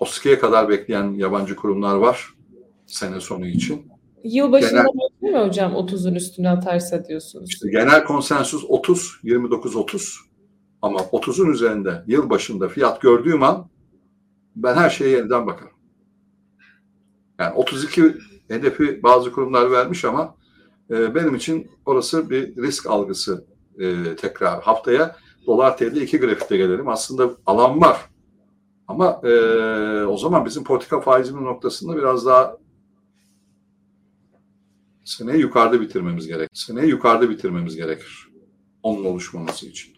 [0.00, 2.34] OSKİ'ye kadar bekleyen yabancı kurumlar var
[2.86, 3.88] sene sonu için.
[4.24, 4.84] Yılbaşında
[5.22, 7.48] değil mi hocam 30'un üstüne atarsa diyorsunuz?
[7.48, 10.16] İşte genel konsensus 30, 29-30
[10.82, 13.68] ama 30'un üzerinde yılbaşında fiyat gördüğüm an
[14.56, 15.75] ben her şeye yeniden bakarım.
[17.38, 18.14] Yani 32
[18.48, 20.34] hedefi bazı kurumlar vermiş ama
[20.90, 23.44] e, benim için orası bir risk algısı
[23.78, 24.62] e, tekrar.
[24.62, 25.16] Haftaya
[25.46, 26.88] dolar TL 2 grafikte gelelim.
[26.88, 28.00] Aslında alan var.
[28.88, 29.30] Ama e,
[30.04, 32.56] o zaman bizim politika faizinin noktasında biraz daha
[35.04, 36.50] seneyi yukarıda bitirmemiz gerek.
[36.52, 38.28] Seneyi yukarıda bitirmemiz gerekir.
[38.82, 39.96] Onun oluşmaması için.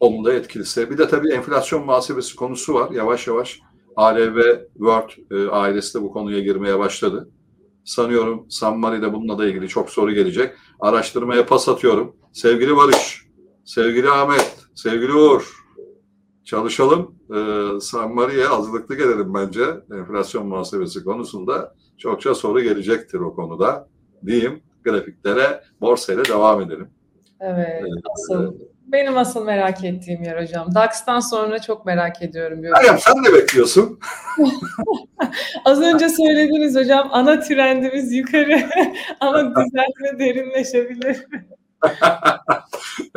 [0.00, 0.90] Onun da etkilisi.
[0.90, 2.90] Bir de tabii enflasyon muhasebesi konusu var.
[2.90, 3.60] Yavaş yavaş
[3.96, 4.38] ALV
[4.72, 7.28] World e, ailesi de bu konuya girmeye başladı.
[7.84, 10.54] Sanıyorum Sammari'de bununla da ilgili çok soru gelecek.
[10.80, 12.16] Araştırmaya pas atıyorum.
[12.32, 13.26] Sevgili Barış,
[13.64, 15.60] sevgili Ahmet, sevgili Uğur,
[16.44, 17.14] çalışalım.
[17.34, 19.64] Ee, Sammari'ye hazırlıklı gelelim bence.
[19.92, 23.88] Enflasyon muhasebesi konusunda çokça soru gelecektir o konuda.
[24.26, 26.88] Diyeyim, grafiklere, borsayla devam edelim.
[27.40, 28.54] Evet, ee, asıl
[28.92, 30.74] benim asıl merak ettiğim yer hocam.
[30.74, 32.60] DAX'tan sonra çok merak ediyorum.
[32.60, 33.98] Meryem sen ne bekliyorsun?
[35.64, 38.60] Az önce söylediniz hocam ana trendimiz yukarı
[39.20, 41.16] ama düzeltme derinleşebilir.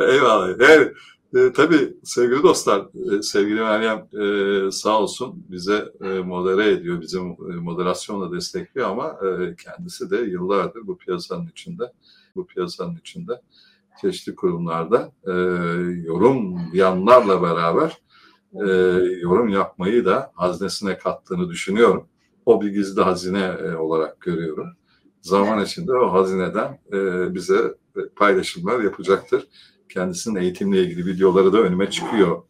[0.00, 0.48] Eyvallah.
[0.60, 0.92] Evet.
[1.34, 2.86] E, tabii sevgili dostlar,
[3.18, 7.20] e, sevgili Meryem e, sağ olsun bize e, modere ediyor, bizi e,
[7.60, 11.92] moderasyonla destekliyor ama e, kendisi de yıllardır bu piyasanın içinde,
[12.36, 13.40] bu piyasanın içinde
[14.00, 15.32] çeşitli kurumlarda e,
[16.02, 17.98] yorum yanlarla beraber
[18.54, 18.66] e,
[19.20, 22.08] yorum yapmayı da haznesine kattığını düşünüyorum.
[22.46, 24.66] O bir gizli hazine e, olarak görüyorum.
[25.20, 27.74] Zaman içinde o hazineden e, bize
[28.16, 29.48] paylaşımlar yapacaktır.
[29.88, 32.42] Kendisinin eğitimle ilgili videoları da önüme çıkıyor.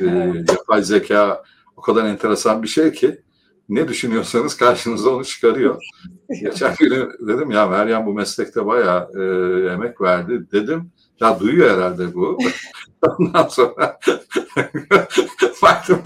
[0.00, 0.06] E,
[0.48, 1.42] yapay zeka
[1.76, 3.22] o kadar enteresan bir şey ki
[3.68, 5.82] ne düşünüyorsanız karşınıza onu çıkarıyor.
[6.40, 9.22] Geçen gün dedim ya Meryem bu meslekte bayağı e,
[9.72, 10.90] emek verdi dedim.
[11.20, 12.38] Ya duyuyor herhalde bu.
[13.18, 13.98] Ondan sonra
[15.54, 15.98] farklı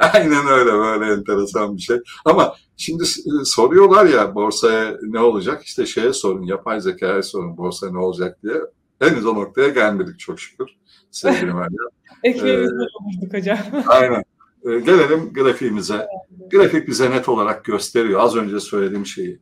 [0.00, 1.96] Aynen öyle böyle enteresan bir şey.
[2.24, 5.62] Ama şimdi e, soruyorlar ya borsaya ne olacak?
[5.62, 8.60] İşte şeye sorun, yapay zekaya sorun borsaya ne olacak diye.
[8.98, 10.70] Henüz o noktaya gelmedik çok şükür.
[11.10, 11.88] Sevgili Meryem.
[12.22, 12.86] Ekmeğimizden
[13.32, 13.58] ee, hocam.
[13.86, 14.24] Aynen.
[14.64, 16.06] Ee, gelelim grafiğimize.
[16.50, 18.20] Grafik bize net olarak gösteriyor.
[18.20, 19.38] Az önce söylediğim şeyi.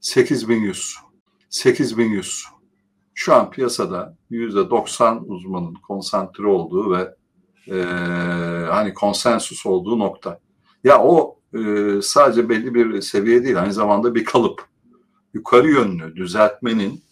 [0.00, 0.96] 8100.
[1.50, 2.44] 8100
[3.14, 7.14] şu an piyasada yüzde 90 uzmanın konsantre olduğu ve
[7.68, 7.82] e,
[8.70, 10.40] hani konsensus olduğu nokta.
[10.84, 11.58] Ya o e,
[12.02, 14.64] sadece belli bir seviye değil, aynı zamanda bir kalıp.
[15.34, 17.02] Yukarı yönlü düzeltmenin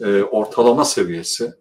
[0.00, 1.52] e, ortalama seviyesi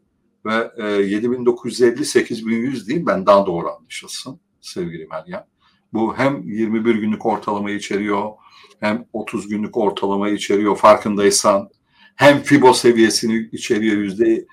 [0.45, 5.50] ve e, 7950-8100 değil, ben daha doğru anlaşılsın sevgili Meryem.
[5.93, 8.31] Bu hem 21 günlük ortalamayı içeriyor,
[8.79, 11.69] hem 30 günlük ortalamayı içeriyor farkındaysan.
[12.15, 14.45] Hem FIBO seviyesini içeriyor yüzde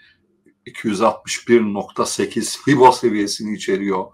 [0.67, 4.05] 261.8 FIBO seviyesini içeriyor.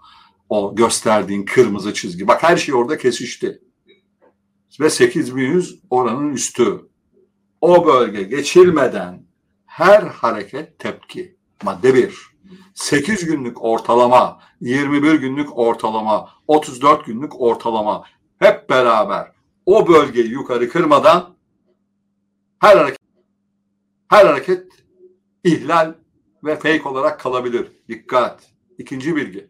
[0.49, 2.27] O gösterdiğin kırmızı çizgi.
[2.27, 3.61] Bak her şey orada kesişti.
[4.79, 6.81] Ve 8100 oranın üstü.
[7.61, 9.25] O bölge geçilmeden
[9.65, 11.35] her hareket tepki.
[11.63, 12.15] Madde 1.
[12.73, 18.03] 8 günlük ortalama, 21 günlük ortalama, 34 günlük ortalama
[18.39, 19.31] hep beraber
[19.65, 21.35] o bölgeyi yukarı kırmadan
[22.59, 22.99] her hareket
[24.07, 24.67] her hareket
[25.43, 25.93] ihlal
[26.43, 27.71] ve fake olarak kalabilir.
[27.87, 28.49] Dikkat.
[28.77, 29.49] İkinci bilgi.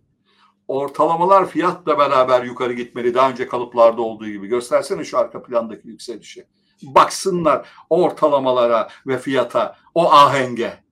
[0.68, 3.14] Ortalamalar fiyatla beraber yukarı gitmeli.
[3.14, 4.48] Daha önce kalıplarda olduğu gibi.
[4.48, 6.48] Göstersene şu arka plandaki yükselişi.
[6.84, 10.84] Baksınlar ortalamalara ve fiyata, o ahenge.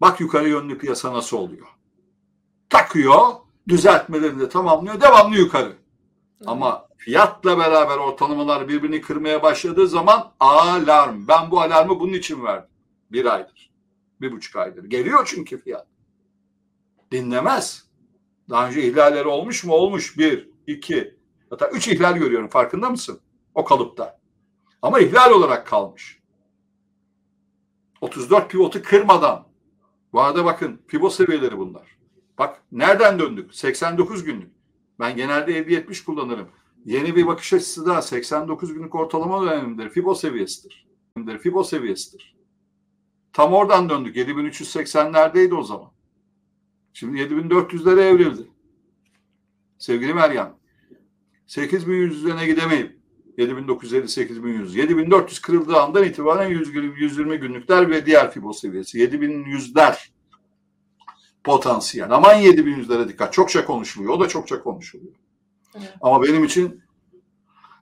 [0.00, 1.66] Bak yukarı yönlü piyasa nasıl oluyor.
[2.70, 3.26] Takıyor,
[3.68, 5.76] düzeltmelerini de tamamlıyor, devamlı yukarı.
[6.46, 11.28] Ama fiyatla beraber ortalamalar birbirini kırmaya başladığı zaman alarm.
[11.28, 12.70] Ben bu alarmı bunun için verdim.
[13.12, 13.70] Bir aydır.
[14.20, 14.84] Bir buçuk aydır.
[14.84, 15.86] Geliyor çünkü fiyat.
[17.12, 17.84] Dinlemez.
[18.50, 19.72] Daha önce ihlalleri olmuş mu?
[19.72, 20.18] Olmuş.
[20.18, 21.14] Bir, iki,
[21.50, 22.48] hatta üç ihlal görüyorum.
[22.48, 23.20] Farkında mısın?
[23.54, 24.18] O kalıpta.
[24.82, 26.18] Ama ihlal olarak kalmış.
[28.00, 29.46] 34 pivotu kırmadan.
[30.12, 31.93] Bu arada bakın pivot seviyeleri bunlar.
[32.38, 33.54] Bak nereden döndük?
[33.54, 34.50] 89 günlük.
[35.00, 36.48] Ben genelde 50-70 kullanırım.
[36.84, 39.90] Yeni bir bakış açısı da 89 günlük ortalama dönemindedir.
[39.90, 40.86] Fibo seviyesidir.
[41.40, 42.36] Fibo seviyesidir.
[43.32, 44.16] Tam oradan döndük.
[44.16, 45.90] 7380'lerdeydi o zaman.
[46.92, 48.50] Şimdi 7400'lere evrildi.
[49.78, 50.56] Sevgili Meryem,
[51.46, 52.98] 8100 üzerine gidemeyip
[53.38, 60.13] 7950 8100 7400 kırıldığı andan itibaren 100, 120 günlükler ve diğer Fibo seviyesi 7100'ler
[61.44, 62.14] potansiyel.
[62.14, 63.32] Aman 7100'lere dikkat.
[63.32, 64.12] Çokça konuşuluyor.
[64.12, 65.12] O da çokça konuşuluyor.
[65.74, 65.94] Evet.
[66.00, 66.82] Ama benim için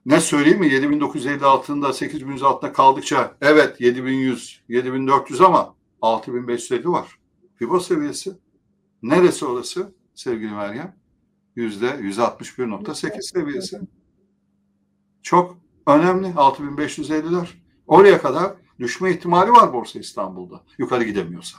[0.05, 0.67] ne söyleyeyim mi?
[0.67, 7.19] 7956'ında 8100 altında kaldıkça evet 7100, 7400 ama 6550 var.
[7.55, 8.33] Fibo seviyesi.
[9.03, 10.95] Neresi orası sevgili Meryem?
[11.55, 13.79] Yüzde 161.8 seviyesi.
[15.21, 15.57] Çok
[15.87, 17.47] önemli 6550'ler.
[17.87, 20.63] Oraya kadar düşme ihtimali var Borsa İstanbul'da.
[20.77, 21.57] Yukarı gidemiyorsa.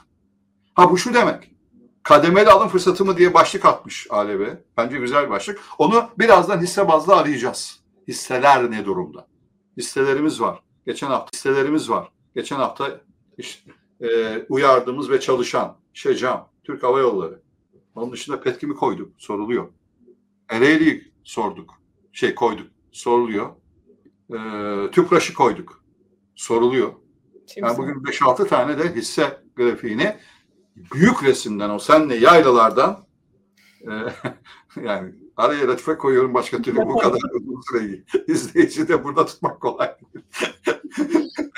[0.73, 1.54] Ha bu şu demek
[2.05, 4.55] kademeli alım fırsatı mı diye başlık atmış ALV.
[4.77, 5.61] Bence güzel bir başlık.
[5.77, 7.79] Onu birazdan hisse bazlı arayacağız.
[8.07, 9.27] Hisseler ne durumda?
[9.77, 10.59] Hisselerimiz var.
[10.85, 12.09] Geçen hafta hisselerimiz var.
[12.35, 13.01] Geçen hafta
[13.37, 17.41] işte, e, uyardığımız ve çalışan Şecam, Türk Hava Yolları.
[17.95, 19.13] Onun dışında Petkim'i koyduk.
[19.17, 19.67] Soruluyor.
[20.49, 21.73] Ereğli'yi sorduk.
[22.11, 22.67] Şey koyduk.
[22.91, 23.49] Soruluyor.
[24.33, 24.37] E,
[24.91, 25.83] Tüpraş'ı koyduk.
[26.35, 26.93] Soruluyor.
[27.55, 30.15] Yani bugün 5-6 tane de hisse grafiğini
[30.75, 33.05] büyük resimden o senle yaylalardan
[33.81, 33.91] e,
[34.83, 39.95] yani araya latife koyuyorum başka türlü bu kadar uzun süreyi izleyici de burada tutmak kolay.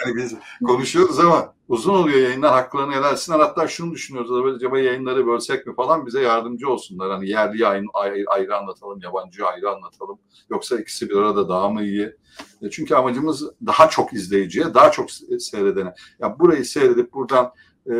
[0.06, 5.68] Yani biz konuşuyoruz ama uzun oluyor yayınlar haklarını helalsinler hatta şunu düşünüyoruz acaba yayınları bölsek
[5.68, 5.76] mi?
[5.76, 7.12] falan bize yardımcı olsunlar.
[7.12, 10.20] Hani yerli yayın ayrı, ayrı anlatalım yabancı ayrı anlatalım.
[10.50, 12.16] Yoksa ikisi bir arada daha mı iyi?
[12.62, 15.94] E, çünkü amacımız daha çok izleyiciye daha çok seyredene.
[16.20, 17.52] Ya burayı seyredip buradan
[17.92, 17.94] e,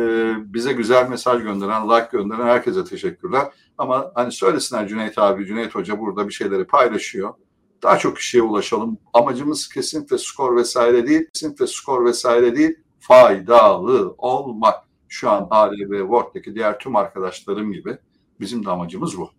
[0.54, 3.46] bize güzel mesaj gönderen, like gönderen herkese teşekkürler.
[3.78, 7.34] Ama hani söylesinler Cüneyt abi, Cüneyt Hoca burada bir şeyleri paylaşıyor.
[7.82, 8.98] Daha çok kişiye ulaşalım.
[9.12, 14.74] Amacımız kesinlikle skor vesaire değil, kesinlikle skor vesaire değil, faydalı olmak.
[15.08, 17.98] Şu an ALB ve Word'daki diğer tüm arkadaşlarım gibi
[18.40, 19.30] bizim de amacımız bu.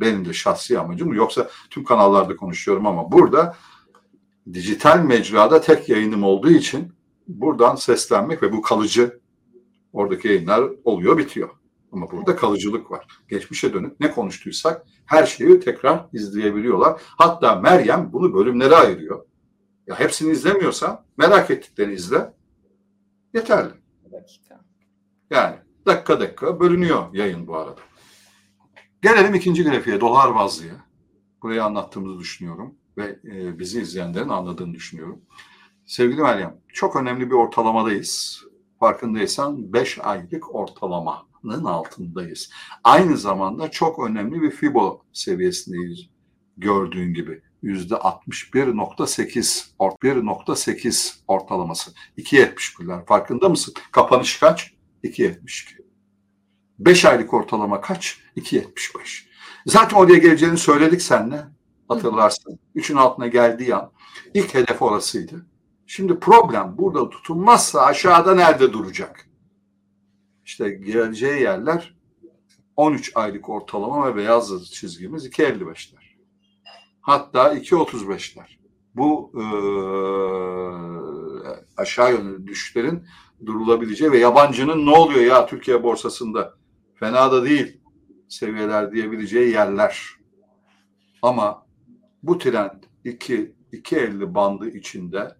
[0.00, 3.56] Benim de şahsi amacım Yoksa tüm kanallarda konuşuyorum ama burada
[4.52, 6.92] dijital mecrada tek yayınım olduğu için
[7.28, 9.20] buradan seslenmek ve bu kalıcı
[9.92, 11.48] oradaki yayınlar oluyor bitiyor.
[11.92, 13.06] Ama burada kalıcılık var.
[13.28, 17.00] Geçmişe dönük ne konuştuysak her şeyi tekrar izleyebiliyorlar.
[17.04, 19.24] Hatta Meryem bunu bölümlere ayırıyor.
[19.86, 22.34] Ya hepsini izlemiyorsan merak ettiklerini izle.
[23.34, 23.70] Yeterli.
[25.30, 25.56] Yani
[25.86, 27.80] dakika dakika bölünüyor yayın bu arada.
[29.02, 30.74] Gelelim ikinci grafiğe dolar bazlıya.
[31.42, 35.20] Burayı anlattığımızı düşünüyorum ve e, bizi izleyenlerin anladığını düşünüyorum.
[35.88, 38.42] Sevgili Meryem, çok önemli bir ortalamadayız.
[38.80, 42.50] Farkındaysan 5 aylık ortalamanın altındayız.
[42.84, 46.08] Aynı zamanda çok önemli bir FIBO seviyesindeyiz
[46.56, 47.42] gördüğün gibi.
[47.62, 51.90] Yüzde 61.8 1.8 ortalaması.
[52.18, 53.74] 2.71'ler farkında mısın?
[53.92, 54.74] Kapanış kaç?
[55.04, 55.82] 2.72.
[56.78, 58.20] 5 aylık ortalama kaç?
[58.36, 59.26] 2.75.
[59.66, 61.44] Zaten oraya geleceğini söyledik seninle.
[61.88, 62.58] Hatırlarsın.
[62.74, 63.92] Üçün altına geldiği an
[64.34, 65.46] ilk hedef orasıydı.
[65.90, 69.28] Şimdi problem burada tutunmazsa aşağıda nerede duracak?
[70.44, 71.94] İşte geleceği yerler
[72.76, 76.02] 13 aylık ortalama ve beyaz çizgimiz 2.55'ler.
[77.00, 78.58] Hatta 2.35'ler.
[78.94, 79.44] Bu e,
[81.76, 83.04] aşağı yönlü düşüşlerin
[83.46, 86.54] durulabileceği ve yabancının ne oluyor ya Türkiye borsasında
[86.94, 87.80] fena da değil
[88.28, 90.08] seviyeler diyebileceği yerler.
[91.22, 91.66] Ama
[92.22, 95.37] bu trend 2 2.50 bandı içinde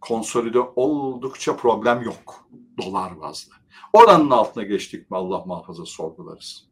[0.00, 3.52] konsolide oldukça problem yok dolar bazlı.
[3.92, 6.66] Oranın altına geçtik mi Allah muhafaza sorgularız.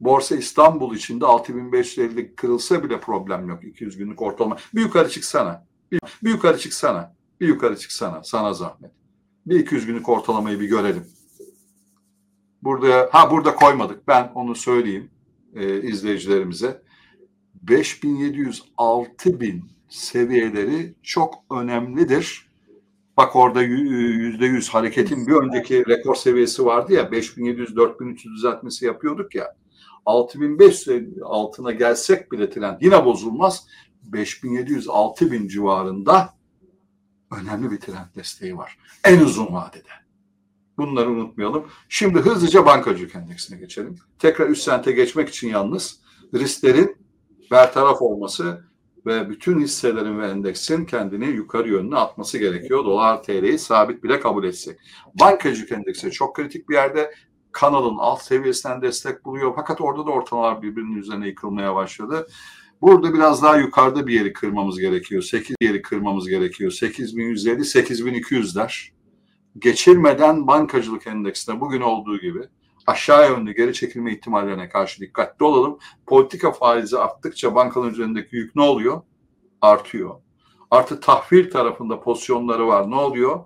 [0.00, 3.64] Borsa İstanbul içinde 6550 kırılsa bile problem yok.
[3.64, 4.56] 200 günlük ortalama.
[4.74, 5.66] Bir yukarı çıksana.
[5.92, 7.14] Bir, bir yukarı çıksana.
[7.40, 8.24] Bir yukarı çıksana.
[8.24, 8.90] Sana zahmet.
[9.46, 11.06] Bir 200 günlük ortalamayı bir görelim.
[12.62, 14.08] Burada ha burada koymadık.
[14.08, 15.10] Ben onu söyleyeyim
[15.54, 16.82] e, izleyicilerimize.
[17.54, 22.53] 5700 6000 seviyeleri çok önemlidir.
[23.16, 29.34] Bak orada yüzde yüz hareketin bir önceki rekor seviyesi vardı ya 5700 4300 düzeltmesi yapıyorduk
[29.34, 29.56] ya.
[30.06, 33.66] 6500 altına gelsek bile trend yine bozulmaz.
[34.02, 36.34] 5700 6000 civarında
[37.40, 38.78] önemli bir trend desteği var.
[39.04, 39.88] En uzun vadede.
[40.78, 41.66] Bunları unutmayalım.
[41.88, 43.98] Şimdi hızlıca bankacılık endeksine geçelim.
[44.18, 46.00] Tekrar üst sente geçmek için yalnız
[46.34, 46.96] risklerin
[47.50, 48.64] bertaraf olması
[49.06, 52.84] ve bütün hisselerin ve endeksin kendini yukarı yönüne atması gerekiyor.
[52.84, 54.78] Dolar TL'yi sabit bile kabul etsek.
[55.20, 57.14] Bankacılık endeksi çok kritik bir yerde
[57.52, 59.52] kanalın alt seviyesinden destek buluyor.
[59.56, 62.26] Fakat orada da ortalamalar birbirinin üzerine yıkılmaya başladı.
[62.82, 65.22] Burada biraz daha yukarıda bir yeri kırmamız gerekiyor.
[65.22, 66.70] 8 yeri kırmamız gerekiyor.
[66.70, 68.88] 8150, 8200'ler.
[69.58, 72.40] Geçirmeden bankacılık endeksinde bugün olduğu gibi
[72.86, 75.78] aşağı yönlü geri çekilme ihtimallerine karşı dikkatli olalım.
[76.06, 79.02] Politika faizi arttıkça bankanın üzerindeki yük ne oluyor?
[79.60, 80.14] Artıyor.
[80.70, 82.90] Artı tahvil tarafında pozisyonları var.
[82.90, 83.40] Ne oluyor?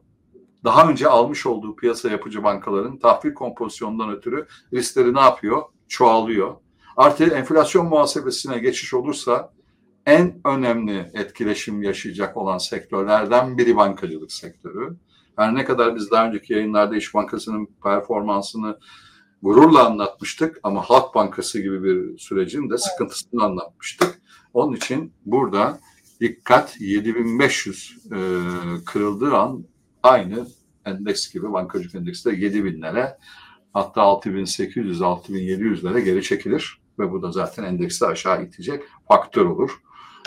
[0.64, 5.62] Daha önce almış olduğu piyasa yapıcı bankaların tahvil kompozisyonundan ötürü riskleri ne yapıyor?
[5.88, 6.54] Çoğalıyor.
[6.96, 9.52] Artı enflasyon muhasebesine geçiş olursa
[10.06, 14.96] en önemli etkileşim yaşayacak olan sektörlerden biri bankacılık sektörü.
[15.36, 18.78] Her ne kadar biz daha önceki yayınlarda İş Bankası'nın performansını
[19.42, 24.20] gururla anlatmıştık ama Halk Bankası gibi bir sürecin de sıkıntısını anlatmıştık.
[24.54, 25.80] Onun için burada
[26.20, 28.18] dikkat 7500 e,
[28.86, 29.64] kırıldığı an
[30.02, 30.46] aynı
[30.84, 33.16] endeks gibi bankacılık endeksi de 7000'lere
[33.72, 39.70] hatta 6800 6700'lere geri çekilir ve bu da zaten endeksi aşağı itecek faktör olur.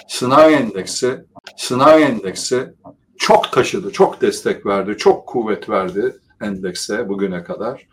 [0.08, 1.26] Sınav endeksi
[1.58, 2.74] sınav endeksi
[3.18, 7.88] çok taşıdı, çok destek verdi, çok kuvvet verdi endekse bugüne kadar.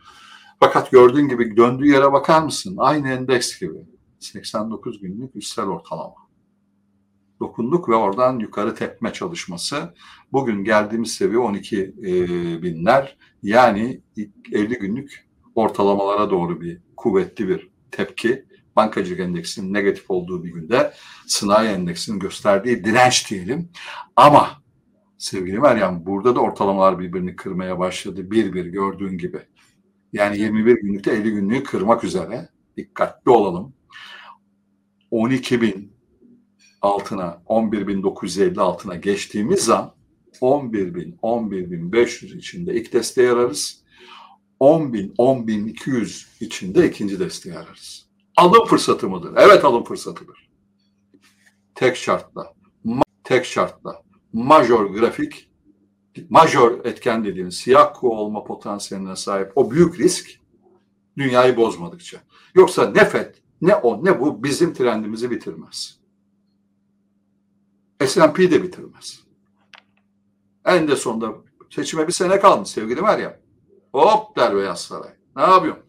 [0.61, 2.74] Fakat gördüğün gibi döndüğü yere bakar mısın?
[2.78, 3.78] Aynı endeks gibi.
[4.18, 6.14] 89 günlük üstel ortalama.
[7.40, 9.94] Dokunduk ve oradan yukarı tepme çalışması.
[10.32, 11.92] Bugün geldiğimiz seviye 12 e,
[12.62, 13.16] binler.
[13.42, 14.00] Yani
[14.52, 18.44] 50 günlük ortalamalara doğru bir kuvvetli bir tepki.
[18.76, 20.92] Bankacılık endeksinin negatif olduğu bir günde
[21.26, 23.68] sanayi endeksinin gösterdiği direnç diyelim.
[24.16, 24.48] Ama
[25.18, 28.30] sevgili Meryem burada da ortalamalar birbirini kırmaya başladı.
[28.30, 29.38] Bir bir gördüğün gibi.
[30.12, 32.48] Yani 21 günlükte 50 günlüğü kırmak üzere.
[32.76, 33.74] Dikkatli olalım.
[35.11, 35.92] 12 bin
[36.82, 39.94] altına 11 bin 950 altına geçtiğimiz zaman
[40.40, 43.84] 11 bin 11 bin 500 içinde ilk desteği ararız.
[44.61, 48.09] 10 bin 10 bin 200 içinde ikinci desteği ararız.
[48.36, 49.34] Alım fırsatı mıdır?
[49.36, 50.48] Evet alım fırsatıdır.
[51.74, 52.54] Tek şartla
[53.24, 54.02] tek şartla
[54.32, 55.47] major grafik
[56.31, 60.31] majör etken dediğimiz siyah kuğu olma potansiyeline sahip o büyük risk
[61.16, 62.19] dünyayı bozmadıkça.
[62.55, 65.99] Yoksa ne FED ne o ne bu bizim trendimizi bitirmez.
[68.07, 69.25] S&P de bitirmez.
[70.64, 71.35] En de sonunda
[71.71, 73.41] seçime bir sene kalmış sevgili Meryem.
[73.93, 75.11] Hop der Beyaz Saray.
[75.37, 75.85] Ne yapıyorsun?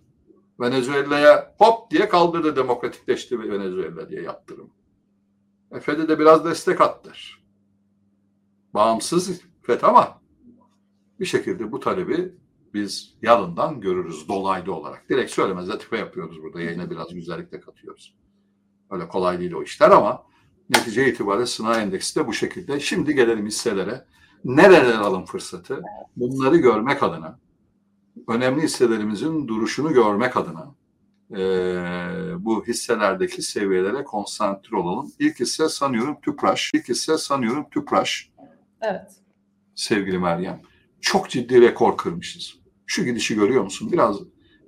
[0.60, 4.70] Venezuela'ya hop diye kaldırdı demokratikleşti Venezuela diye yaptırım.
[5.72, 7.44] E FED'e de biraz destek attır.
[8.74, 10.22] Bağımsız FED ama
[11.20, 12.34] bir şekilde bu talebi
[12.74, 15.10] biz yalından görürüz dolaylı olarak.
[15.10, 16.62] Direkt söylemez latife yapıyoruz burada.
[16.62, 18.16] Yayına biraz güzellik de katıyoruz.
[18.92, 20.24] Öyle kolay değil o işler ama
[20.70, 22.80] netice itibariyle sınav endeksi de bu şekilde.
[22.80, 24.06] Şimdi gelelim hisselere.
[24.46, 25.82] Nereler alım fırsatı?
[26.16, 27.40] Bunları görmek adına,
[28.28, 30.76] önemli hisselerimizin duruşunu görmek adına
[31.32, 31.40] e,
[32.40, 35.12] bu hisselerdeki seviyelere konsantre olalım.
[35.20, 36.72] İlk hisse sanıyorum Tüpraş.
[36.74, 38.32] İlk hisse sanıyorum Tüpraş.
[38.82, 39.20] Evet.
[39.80, 40.62] Sevgili Meryem
[41.02, 42.56] çok ciddi rekor kırmışız.
[42.86, 43.92] Şu gidişi görüyor musun?
[43.92, 44.18] Biraz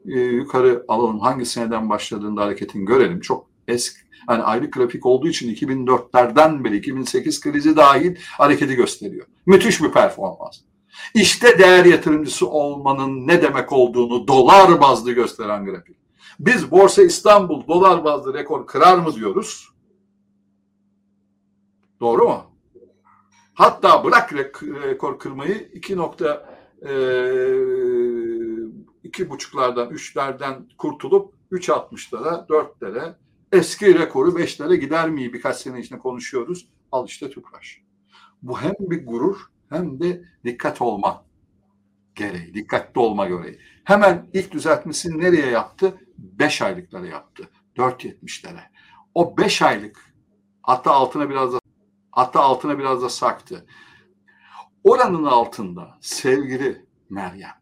[0.05, 1.19] e, yukarı alalım.
[1.19, 3.19] Hangi seneden başladığında hareketin görelim.
[3.19, 3.99] Çok Eski,
[4.29, 9.27] yani aylık grafik olduğu için 2004'lerden beri 2008 krizi dahil hareketi gösteriyor.
[9.45, 10.59] Müthiş bir performans.
[11.13, 15.97] İşte değer yatırımcısı olmanın ne demek olduğunu dolar bazlı gösteren grafik.
[16.39, 19.69] Biz Borsa İstanbul dolar bazlı rekor kırar mı diyoruz?
[21.99, 22.50] Doğru mu?
[23.53, 24.33] Hatta bırak
[24.63, 26.91] rekor kırmayı 2 nokta e,
[29.03, 33.15] iki buçuklardan, üçlerden kurtulup 3.60'lara, 4'lere
[33.51, 35.33] eski rekoru 5'lere gider mi?
[35.33, 36.69] Birkaç sene içinde konuşuyoruz.
[36.91, 37.81] Al işte Tüpraş.
[38.41, 39.37] Bu hem bir gurur
[39.69, 41.25] hem de dikkat olma
[42.15, 43.59] gereği, dikkatli olma gereği.
[43.83, 45.97] Hemen ilk düzeltmesini nereye yaptı?
[46.17, 47.49] 5 aylıklara yaptı.
[47.77, 48.61] 4.70'lere.
[49.13, 50.13] O 5 aylık
[50.61, 51.60] hatta altına biraz da
[52.11, 53.65] hatta altına biraz da saktı.
[54.83, 57.61] Oranın altında sevgili Meryem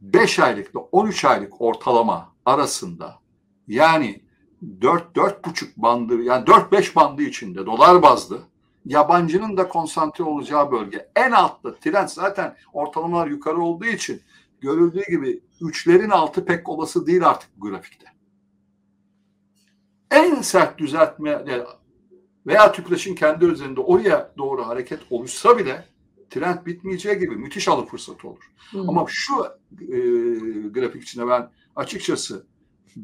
[0.00, 3.18] 5 aylıkla 13 aylık ortalama arasında
[3.68, 4.24] yani
[4.80, 8.40] 4 4,5 bandı yani 4-5 bandı içinde dolar bazlı
[8.84, 11.08] yabancının da konsantre olacağı bölge.
[11.16, 14.22] En altta trend zaten ortalamalar yukarı olduğu için
[14.60, 18.06] görüldüğü gibi üçlerin altı pek olası değil artık bu grafikte.
[20.10, 21.30] En sert düzeltme
[22.46, 25.88] veya tüpraşın kendi üzerinde oraya doğru hareket oluşsa bile
[26.30, 28.52] trend bitmeyeceği gibi müthiş alım fırsatı olur.
[28.70, 28.88] Hmm.
[28.88, 29.34] Ama şu
[29.80, 29.96] e,
[30.68, 32.46] grafik içinde ben açıkçası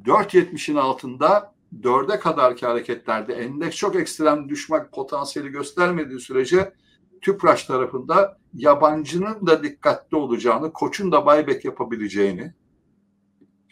[0.04, 6.72] 4.70'in altında 4'e kadarki hareketlerde endeks çok ekstrem düşmek potansiyeli göstermediği sürece
[7.20, 12.52] TÜPRAŞ tarafında yabancının da dikkatli olacağını, koçun da buyback yapabileceğini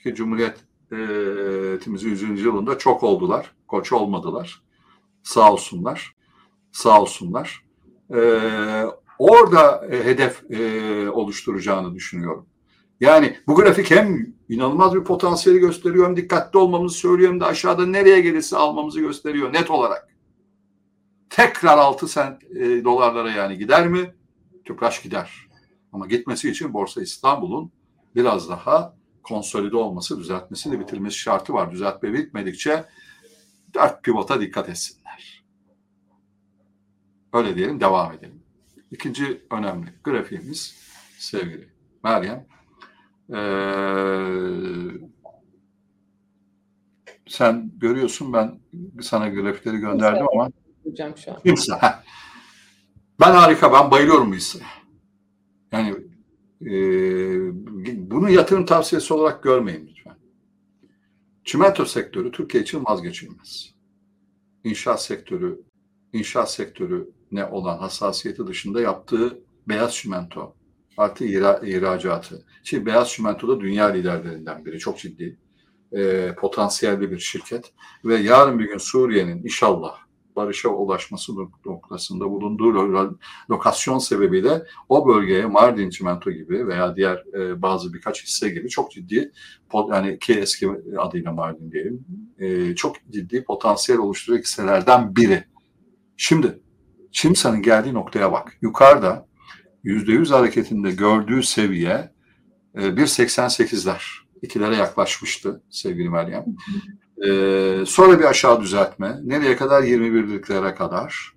[0.03, 2.45] ki Cumhuriyetimizin 100.
[2.45, 3.55] yılında çok oldular.
[3.69, 4.68] Koç olmadılar.
[5.29, 6.17] Sağ olsunlar.
[6.73, 7.65] Sağ olsunlar.
[8.15, 8.85] Ee,
[9.19, 12.47] orada e, hedef e, oluşturacağını düşünüyorum.
[13.01, 17.87] Yani bu grafik hem inanılmaz bir potansiyeli gösteriyor hem dikkatli olmamızı söylüyor hem de aşağıda
[17.87, 20.09] nereye gelirse almamızı gösteriyor net olarak.
[21.31, 24.15] Tekrar 6 sent e, dolarlara yani gider mi?
[24.65, 25.49] Tüpraş gider.
[25.93, 27.73] Ama gitmesi için Borsa İstanbul'un
[28.17, 31.73] biraz daha konsolide olması, düzeltmesi de bitirmesi şartı var.
[31.73, 32.85] Düzeltme bitmedikçe
[33.75, 34.98] dört pivota dikkat etsinler.
[37.33, 38.43] Öyle diyelim, devam edelim.
[38.91, 40.75] İkinci önemli grafiğimiz
[41.19, 41.69] sevgili
[42.05, 42.47] Meryem
[43.31, 43.39] ee,
[47.27, 48.61] sen görüyorsun ben
[49.03, 50.51] sana grafikleri gönderdim ama
[50.85, 51.41] hocam şu an.
[51.45, 52.05] İmsa.
[53.21, 54.59] Ben harika, ben bayılıyorum bu hisse.
[55.73, 55.95] Yani
[56.63, 56.71] e,
[58.11, 60.17] bunu yatırım tavsiyesi olarak görmeyin lütfen.
[61.45, 63.75] Çimento sektörü Türkiye için vazgeçilmez.
[64.65, 65.61] İnşaat sektörü,
[66.13, 70.55] inşaat sektörü ne olan hassasiyeti dışında yaptığı beyaz çimento,
[70.99, 72.45] artı ihra, ihracatı.
[72.65, 74.79] Şimdi Beyaz Çimento da dünya liderlerinden biri.
[74.79, 75.37] Çok ciddi
[75.93, 77.73] e, potansiyelli bir şirket.
[78.05, 79.97] Ve yarın bir gün Suriye'nin inşallah
[80.37, 81.33] barışa ulaşması
[81.67, 82.75] noktasında bulunduğu
[83.51, 88.93] lokasyon sebebiyle o bölgeye Mardin Çimento gibi veya diğer e, bazı birkaç hisse gibi çok
[88.93, 89.33] ciddi
[89.91, 92.05] yani ki eski adıyla Mardin diyelim
[92.39, 95.45] e, çok ciddi potansiyel oluşturuyor hisselerden biri.
[96.17, 96.61] Şimdi
[97.13, 98.59] Çimsa'nın geldiği noktaya bak.
[98.63, 99.27] Yukarıda
[99.85, 102.13] %100 hareketinde gördüğü seviye
[102.75, 103.95] 1.88'ler.
[103.95, 106.45] E, ikilere yaklaşmıştı sevgili Meryem.
[107.27, 109.19] Ee, sonra bir aşağı düzeltme.
[109.25, 109.83] Nereye kadar?
[109.83, 111.33] 21'liklere kadar.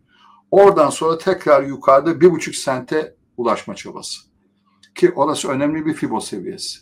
[0.52, 4.22] Oradan sonra tekrar yukarıda bir buçuk sente ulaşma çabası.
[4.96, 6.80] Ki orası önemli bir fibo seviyesi.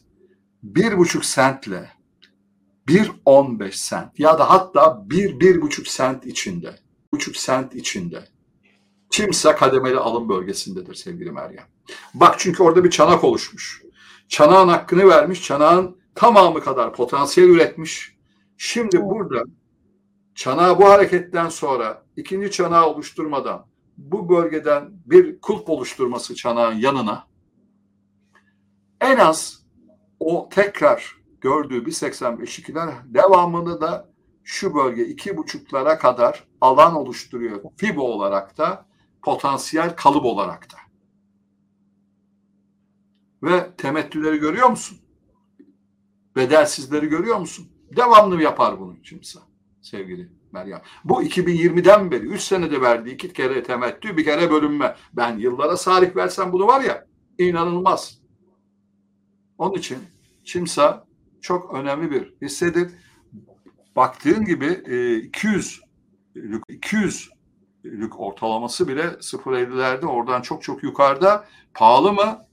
[0.64, 1.90] Bir buçuk sentle
[2.88, 6.76] 1.15 sent ya da hatta bir, bir buçuk sent içinde,
[7.14, 8.24] buçuk sent içinde
[9.12, 11.66] Kimse kademeli alım bölgesindedir sevgili Meryem.
[12.14, 13.84] Bak çünkü orada bir çanak oluşmuş.
[14.28, 18.18] Çanağın hakkını vermiş, çanağın tamamı kadar potansiyel üretmiş.
[18.57, 19.43] Şimdi burada
[20.36, 23.66] çanağı bu hareketten sonra ikinci çanağı oluşturmadan
[23.97, 27.28] bu bölgeden bir kulp oluşturması çanağın yanına
[29.01, 29.64] en az
[30.20, 34.10] o tekrar gördüğü bir 85'likler devamını da
[34.43, 37.62] şu bölge iki buçuklara kadar alan oluşturuyor.
[37.78, 38.86] FIBO olarak da
[39.22, 40.78] potansiyel kalıp olarak da.
[43.43, 44.97] Ve temettüleri görüyor musun?
[46.36, 47.67] Bedelsizleri görüyor musun?
[47.95, 49.39] Devamlı yapar bunu kimse
[49.82, 50.82] sevgili Meryem.
[51.03, 54.95] Bu 2020'den beri 3 senede verdiği iki kere temettü bir kere bölünme.
[55.13, 57.05] Ben yıllara sarih versem bunu var ya
[57.38, 58.20] inanılmaz.
[59.57, 59.97] Onun için
[60.43, 61.07] Çimsa
[61.41, 62.91] çok önemli bir hissedir.
[63.95, 64.67] Baktığın gibi
[65.26, 65.82] 200
[66.70, 67.30] 200
[67.86, 71.45] lük ortalaması bile 0.50'lerde oradan çok çok yukarıda.
[71.73, 72.45] Pahalı mı?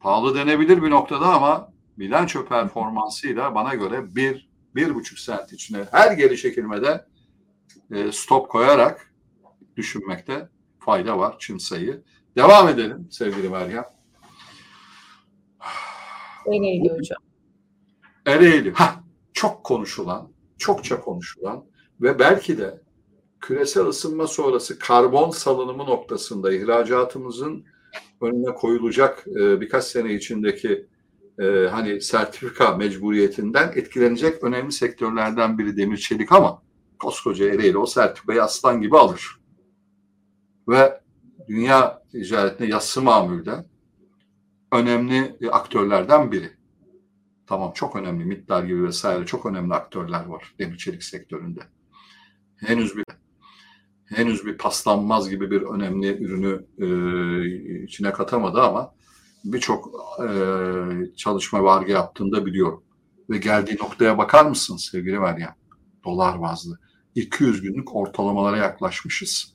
[0.00, 6.12] Pahalı denebilir bir noktada ama bilanço performansıyla bana göre bir, bir buçuk sent içinde her
[6.12, 7.06] geri çekilmede
[7.90, 9.14] e, stop koyarak
[9.76, 10.48] düşünmekte
[10.78, 12.02] fayda var Çin sayı.
[12.36, 13.84] Devam edelim sevgili Meryem.
[16.46, 17.22] Ereğli hocam.
[18.26, 18.72] Ereğli.
[18.72, 21.64] Ha, çok konuşulan, çokça konuşulan
[22.00, 22.82] ve belki de
[23.42, 27.64] küresel ısınma sonrası karbon salınımı noktasında ihracatımızın
[28.20, 30.86] önüne koyulacak e, birkaç sene içindeki
[31.38, 36.62] e, hani sertifika mecburiyetinden etkilenecek önemli sektörlerden biri demir çelik ama
[36.98, 39.40] koskoca Ereğli o sertifikayı aslan gibi alır.
[40.68, 41.00] Ve
[41.48, 43.64] dünya ticaretine yassı mamulde
[44.72, 46.50] önemli aktörlerden biri.
[47.46, 51.60] Tamam çok önemli MİT'ler gibi vesaire çok önemli aktörler var demir çelik sektöründe.
[52.56, 53.04] Henüz bir
[54.14, 58.94] henüz bir paslanmaz gibi bir önemli ürünü e, içine katamadı ama
[59.44, 59.90] birçok
[60.20, 60.28] e,
[61.16, 62.82] çalışma vargı yaptığında biliyorum.
[63.30, 65.54] Ve geldiği noktaya bakar mısın sevgili Meryem?
[66.04, 66.78] Dolar bazlı.
[67.14, 69.54] 200 günlük ortalamalara yaklaşmışız.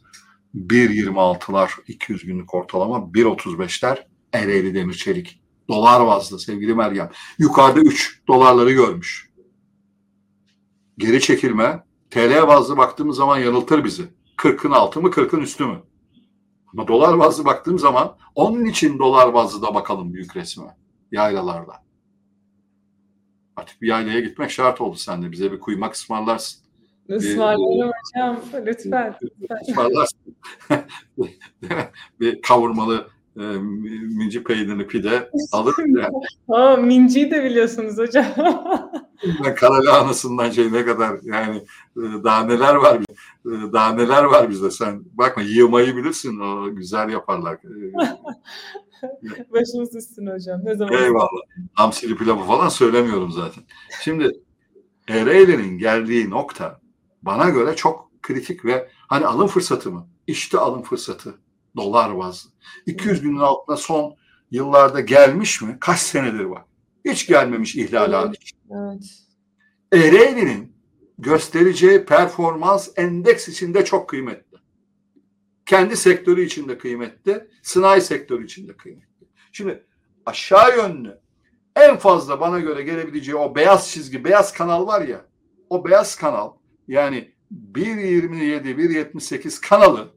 [0.55, 3.97] 1.26'lar 200 günlük ortalama, 1.35'ler
[4.33, 5.41] Ereğli Demir Çelik.
[5.67, 7.11] Dolar bazlı sevgili Meryem.
[7.37, 9.29] Yukarıda 3 dolarları görmüş.
[10.97, 14.16] Geri çekilme TL bazlı baktığımız zaman yanıltır bizi.
[14.37, 15.81] 40'ın altı mı 40'ın üstü mü?
[16.73, 20.77] Ama dolar bazlı baktığım zaman onun için dolar bazlı da bakalım büyük resme.
[21.11, 21.73] Yaylalarda.
[23.55, 25.31] Artık bir yaylaya gitmek şart oldu sende.
[25.31, 26.67] Bize bir kuymak ısmarlarsın.
[27.09, 28.39] Ismarlarım hocam.
[28.65, 29.15] Lütfen.
[29.67, 30.19] Ismarlarsın.
[32.19, 33.07] bir kavurmalı
[33.39, 33.43] e,
[34.17, 36.13] minci peynirini pide alır yani.
[36.47, 38.25] Aa, minciyi de biliyorsunuz hocam.
[39.55, 41.57] karalahanasından şey ne kadar yani
[41.97, 47.09] e, daha neler var e, daha neler var bizde sen bakma yığmayı bilirsin o güzel
[47.09, 47.53] yaparlar.
[47.53, 47.93] E,
[49.51, 50.61] Başımız üstüne hocam.
[50.63, 50.93] Ne zaman?
[50.93, 51.41] Eyvallah.
[51.73, 53.63] Hamsili pilavı falan söylemiyorum zaten.
[54.03, 54.31] Şimdi
[55.07, 56.79] Ereğli'nin geldiği nokta
[57.21, 60.07] bana göre çok kritik ve hani alım fırsatı mı?
[60.27, 61.35] İşte alım fırsatı.
[61.77, 62.49] Dolar bazlı.
[62.85, 64.15] 200 günün altına son
[64.51, 65.77] yıllarda gelmiş mi?
[65.79, 66.63] Kaç senedir var?
[67.05, 68.37] Hiç gelmemiş ihlal Evet.
[68.71, 69.03] evet.
[69.93, 70.73] Ereğli'nin
[71.17, 74.57] göstereceği performans endeks içinde çok kıymetli.
[75.65, 79.27] Kendi sektörü içinde kıymetli, sanayi sektörü içinde kıymetli.
[79.51, 79.85] Şimdi
[80.25, 81.19] aşağı yönlü
[81.75, 85.25] en fazla bana göre gelebileceği o beyaz çizgi, beyaz kanal var ya,
[85.69, 86.51] o beyaz kanal
[86.87, 87.31] yani
[87.73, 90.16] 1.27, 1.78 kanalı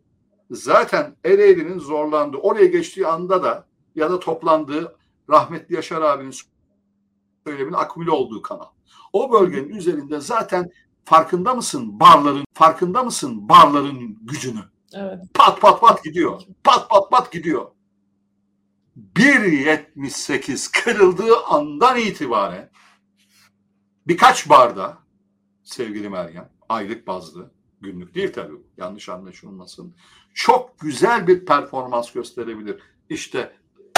[0.51, 4.97] zaten Ereğli'nin zorlandığı, oraya geçtiği anda da ya da toplandığı
[5.31, 6.35] rahmetli Yaşar abinin
[7.47, 8.69] söyleminin akümüle olduğu kanal.
[9.13, 10.71] O bölgenin üzerinde zaten
[11.05, 14.61] farkında mısın barların, farkında mısın barların gücünü?
[14.95, 15.19] Evet.
[15.35, 16.43] Pat pat pat gidiyor.
[16.65, 17.67] Pat pat pat gidiyor.
[19.17, 22.71] 1.78 kırıldığı andan itibaren
[24.07, 24.99] birkaç barda
[25.63, 29.95] sevgili Meryem aylık bazlı günlük değil tabii yanlış anlaşılmasın.
[30.35, 32.83] Çok güzel bir performans gösterebilir.
[33.09, 33.53] İşte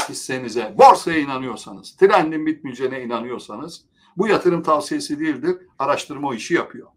[0.08, 3.84] hissenize, borsaya inanıyorsanız, trendin bitmeyeceğine inanıyorsanız
[4.16, 5.56] bu yatırım tavsiyesi değildir.
[5.78, 6.88] Araştırma o işi yapıyor.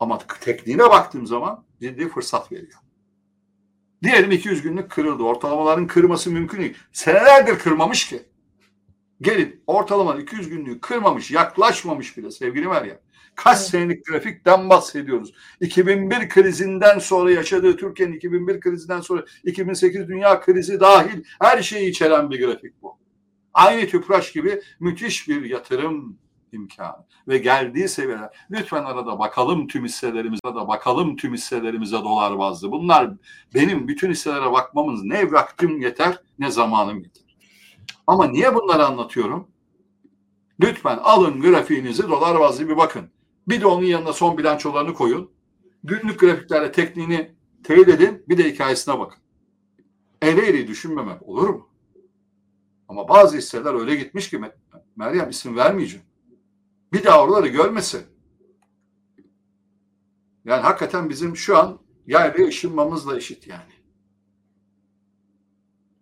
[0.00, 2.78] Ama tekniğine baktığım zaman ciddi fırsat veriyor.
[4.02, 5.22] Diyelim 200 günlük kırıldı.
[5.22, 6.76] Ortalamaların kırması mümkün değil.
[6.92, 8.22] Senelerdir kırmamış ki.
[9.20, 12.98] Gelin ortalama 200 günlüğü kırmamış, yaklaşmamış bile sevgili Meryem.
[13.38, 13.68] Kaç evet.
[13.68, 15.32] senelik grafikten bahsediyoruz.
[15.60, 22.30] 2001 krizinden sonra yaşadığı Türkiye'nin 2001 krizinden sonra 2008 dünya krizi dahil her şeyi içeren
[22.30, 22.98] bir grafik bu.
[23.54, 26.18] Aynı tüpraş gibi müthiş bir yatırım
[26.52, 28.36] imkanı ve geldiği seviyeler.
[28.50, 32.72] Lütfen arada bakalım tüm hisselerimize de bakalım tüm hisselerimize dolar bazlı.
[32.72, 33.10] Bunlar
[33.54, 37.36] benim bütün hisselere bakmamız ne vaktim yeter ne zamanım yeter.
[38.06, 39.48] Ama niye bunları anlatıyorum?
[40.60, 43.17] Lütfen alın grafiğinizi dolar bazlı bir bakın.
[43.48, 45.30] Bir de onun yanına son bilançolarını koyun.
[45.84, 47.34] Günlük grafiklerle tekniğini
[47.64, 48.24] teyit edin.
[48.28, 49.18] Bir de hikayesine bakın.
[50.22, 51.68] Eğri düşünmemek olur mu?
[52.88, 54.40] Ama bazı hisseler öyle gitmiş ki
[54.96, 56.06] Meryem isim vermeyeceğim.
[56.92, 58.02] Bir daha oraları görmesin.
[60.44, 63.72] Yani hakikaten bizim şu an yaylaya ışınmamızla eşit yani.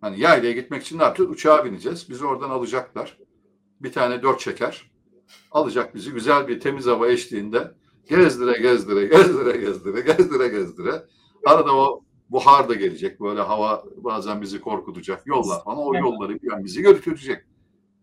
[0.00, 1.30] Hani yaylaya gitmek için ne yapacağız?
[1.30, 2.10] Uçağa bineceğiz.
[2.10, 3.18] Bizi oradan alacaklar.
[3.80, 4.95] Bir tane dört çeker
[5.50, 7.74] alacak bizi güzel bir temiz hava eşliğinde
[8.08, 11.04] gezdire gezdire gezdire gezdire gezdire gezdire
[11.44, 16.64] arada o buhar da gelecek böyle hava bazen bizi korkutacak yollar falan o yolları yani
[16.64, 17.44] bizi götürecek.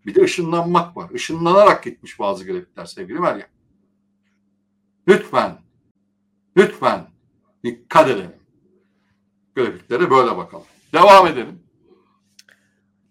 [0.05, 1.09] Bir de ışınlanmak var.
[1.09, 3.47] Işınlanarak gitmiş bazı grafikler sevgili Meryem.
[5.07, 5.61] Lütfen,
[6.57, 7.07] lütfen
[7.63, 8.33] dikkat edelim.
[9.55, 10.65] Grafiklere böyle bakalım.
[10.93, 11.59] Devam edelim.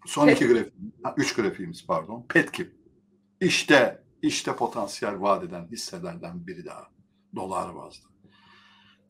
[0.06, 0.72] Son iki grafik,
[1.16, 2.26] üç grafiğimiz pardon.
[2.28, 2.70] Petkim.
[3.40, 6.88] İşte işte potansiyel vadeden hisselerden biri daha.
[7.36, 8.08] Dolar bazlı.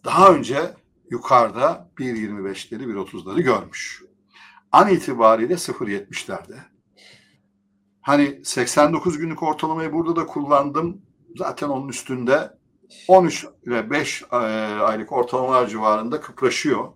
[0.05, 0.75] daha önce
[1.11, 4.03] yukarıda 1.25'leri 1.30'ları görmüş.
[4.73, 6.57] An itibariyle 0.70'lerde.
[8.01, 11.03] Hani 89 günlük ortalamayı burada da kullandım.
[11.37, 12.59] Zaten onun üstünde
[13.09, 16.89] 13 ile 5 e, aylık ortalamalar civarında kıpraşıyor.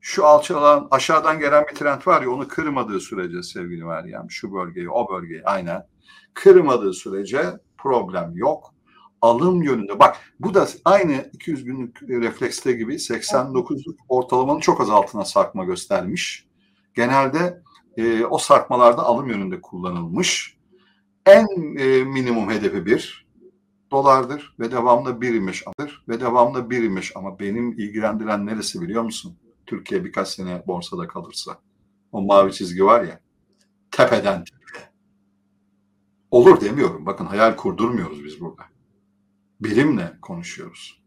[0.00, 4.90] Şu alçalan aşağıdan gelen bir trend var ya onu kırmadığı sürece sevgili Meryem şu bölgeyi
[4.90, 5.86] o bölgeyi aynen
[6.34, 7.42] kırmadığı sürece
[7.78, 8.74] problem yok.
[9.22, 15.24] Alım yönünde bak bu da aynı 200 günlük reflekste gibi 89 ortalamanın çok az altına
[15.24, 16.46] sarkma göstermiş.
[16.94, 17.62] Genelde
[17.96, 20.58] e, o sarkmalarda alım yönünde kullanılmış.
[21.26, 21.46] En
[21.78, 23.28] e, minimum hedefi bir
[23.90, 29.02] dolardır ve devamlı bir imiş alır ve devamlı bir imiş ama benim ilgilendiren neresi biliyor
[29.02, 29.36] musun?
[29.66, 31.58] Türkiye birkaç sene borsada kalırsa.
[32.12, 33.20] O mavi çizgi var ya
[33.90, 34.87] tepeden tepeye.
[36.30, 37.06] Olur demiyorum.
[37.06, 38.62] Bakın hayal kurdurmuyoruz biz burada.
[39.60, 41.02] Bilimle konuşuyoruz.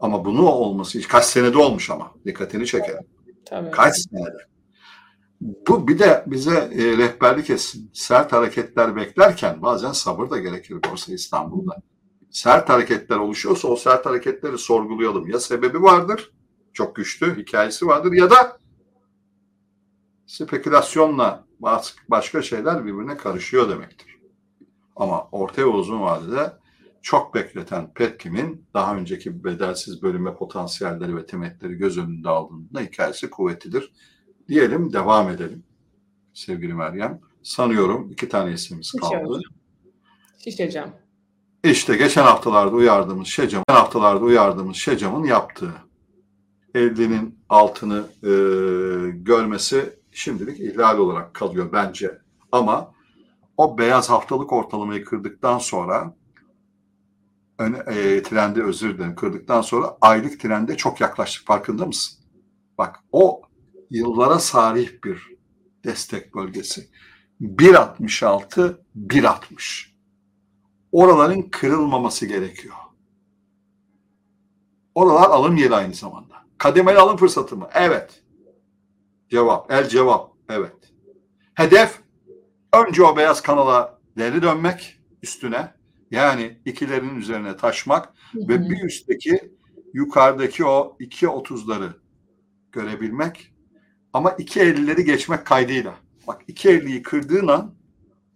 [0.00, 3.06] Ama bunu olması kaç senede olmuş ama dikkatini çekerim.
[3.44, 3.70] Tabii.
[3.70, 4.46] Kaç senede.
[5.40, 7.90] Bu bir de bize e, rehberlik etsin.
[7.94, 11.76] Sert hareketler beklerken bazen sabır da gerekir Borsa İstanbul'da.
[12.30, 15.30] Sert hareketler oluşuyorsa o sert hareketleri sorgulayalım.
[15.30, 16.32] Ya sebebi vardır,
[16.72, 18.58] çok güçlü hikayesi vardır ya da
[20.26, 21.44] spekülasyonla
[22.08, 24.11] başka şeyler birbirine karışıyor demektir.
[25.02, 26.52] Ama orta ve uzun vadede
[27.02, 33.92] çok bekleten Petkim'in daha önceki bedelsiz bölünme potansiyelleri ve temetleri göz önünde aldığında hikayesi kuvvetlidir.
[34.48, 35.64] Diyelim devam edelim
[36.34, 37.20] sevgili Meryem.
[37.42, 39.40] Sanıyorum iki tane ismimiz kaldı.
[40.44, 40.90] Şişecam.
[41.64, 45.74] İşte geçen haftalarda uyardığımız Şecam, geçen haftalarda uyardığımız Şecam'ın yaptığı
[46.74, 48.30] 50'nin altını e,
[49.10, 52.18] görmesi şimdilik ihlal olarak kalıyor bence.
[52.52, 52.91] Ama
[53.56, 56.14] o beyaz haftalık ortalamayı kırdıktan sonra
[57.58, 62.24] ön, e, trendi özür dilerim kırdıktan sonra aylık trende çok yaklaştık farkında mısın?
[62.78, 63.42] Bak o
[63.90, 65.28] yıllara sarih bir
[65.84, 66.88] destek bölgesi.
[67.40, 69.92] 1.66 1.60.
[70.92, 72.74] Oraların kırılmaması gerekiyor.
[74.94, 76.34] Oralar alım yeri aynı zamanda.
[76.58, 77.68] Kademeli alım fırsatı mı?
[77.74, 78.22] Evet.
[79.30, 79.72] Cevap.
[79.72, 80.32] El cevap.
[80.48, 80.76] Evet.
[81.54, 82.01] Hedef
[82.72, 85.74] önce o beyaz kanala geri dönmek üstüne.
[86.10, 88.48] Yani ikilerin üzerine taşmak hı hı.
[88.48, 89.52] ve bir üstteki
[89.94, 91.92] yukarıdaki o 2.30'ları
[92.72, 93.54] görebilmek
[94.12, 95.94] ama 2.50'leri geçmek kaydıyla.
[96.26, 97.74] Bak 2.50'yi kırdığın an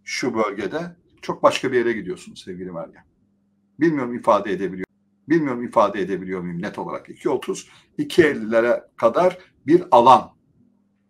[0.05, 3.05] şu bölgede çok başka bir yere gidiyorsun sevgili Meryem.
[3.81, 4.87] Bilmiyorum ifade edebiliyor.
[5.29, 7.09] Bilmiyorum ifade edebiliyor muyum net olarak.
[7.09, 7.67] 2.30,
[7.99, 10.36] 2.50'lere kadar bir alan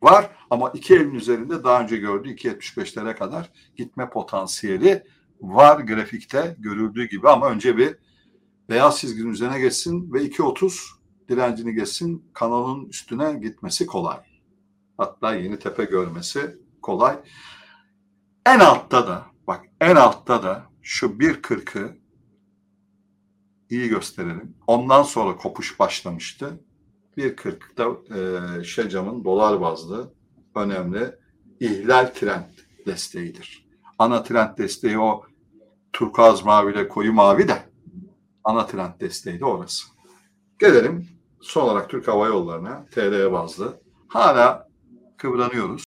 [0.03, 5.03] var ama 2.50'nin üzerinde daha önce gördüğü 2.75'lere kadar gitme potansiyeli
[5.41, 7.97] var grafikte görüldüğü gibi ama önce bir
[8.69, 10.97] beyaz çizginin üzerine geçsin ve 2.30
[11.29, 14.19] direncini geçsin kanalın üstüne gitmesi kolay.
[14.99, 17.17] Hatta yeni tepe görmesi kolay.
[18.47, 21.97] En altta da bak en altta da şu 1.40'ı
[23.71, 24.57] iyi gösterelim.
[24.67, 26.61] Ondan sonra kopuş başlamıştı.
[27.17, 28.14] 1.40'da
[28.61, 30.12] e, Şecam'ın dolar bazlı
[30.55, 31.14] önemli
[31.61, 32.45] ihlal trend
[32.87, 33.67] desteğidir.
[33.99, 35.25] Ana trend desteği o
[35.93, 37.62] turkuaz mavi ile koyu mavi de
[38.45, 39.87] ana trend desteği de orası.
[40.59, 41.09] Gelelim
[41.41, 43.81] son olarak Türk Hava Yolları'na TR bazlı.
[44.09, 44.69] Hala
[45.17, 45.85] kıvranıyoruz.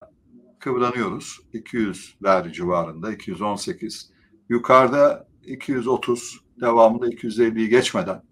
[0.61, 1.41] Kıvranıyoruz.
[1.55, 4.13] 200'ler civarında 218.
[4.49, 8.23] Yukarıda 230 devamında 250'yi geçmeden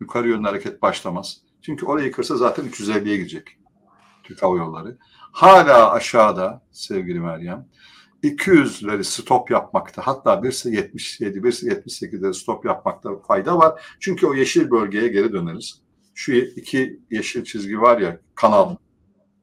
[0.00, 1.42] yukarı yönlü hareket başlamaz.
[1.62, 3.58] Çünkü orayı kırsa zaten 350'ye girecek
[4.22, 4.98] Türk Hava Yolları.
[5.32, 7.68] Hala aşağıda sevgili Meryem
[8.22, 13.96] 200'leri stop yapmakta hatta 1.77, 1.78'leri stop yapmakta fayda var.
[14.00, 15.80] Çünkü o yeşil bölgeye geri döneriz.
[16.14, 18.76] Şu iki yeşil çizgi var ya kanal.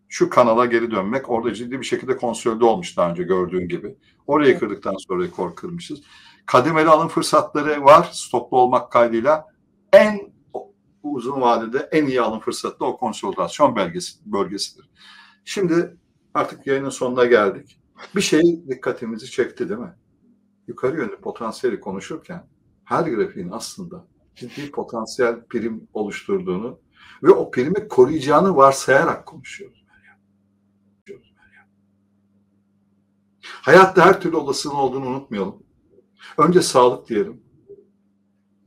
[0.10, 3.96] Şu kanala geri dönmek orada ciddi bir şekilde konsolide olmuş daha önce gördüğün gibi.
[4.28, 6.02] Orayı kırdıktan sonra rekor kırmışız
[6.48, 9.46] kademeli alım fırsatları var stoplu olmak kaydıyla.
[9.94, 10.20] En
[11.14, 14.90] uzun vadede en iyi alım fırsatı da o konsolidasyon belgesi, bölgesidir.
[15.46, 15.98] Şimdi
[16.34, 17.80] artık yayının sonuna geldik.
[18.16, 19.96] Bir şey dikkatimizi çekti değil mi?
[20.68, 22.48] Yukarı yönlü potansiyeli konuşurken
[22.84, 24.06] her grafiğin aslında
[24.36, 26.80] ciddi potansiyel prim oluşturduğunu
[27.24, 29.88] ve o primi koruyacağını varsayarak konuşuyoruz.
[33.44, 35.64] Hayatta her türlü olasılığın olduğunu unutmayalım.
[36.38, 37.42] Önce sağlık diyelim.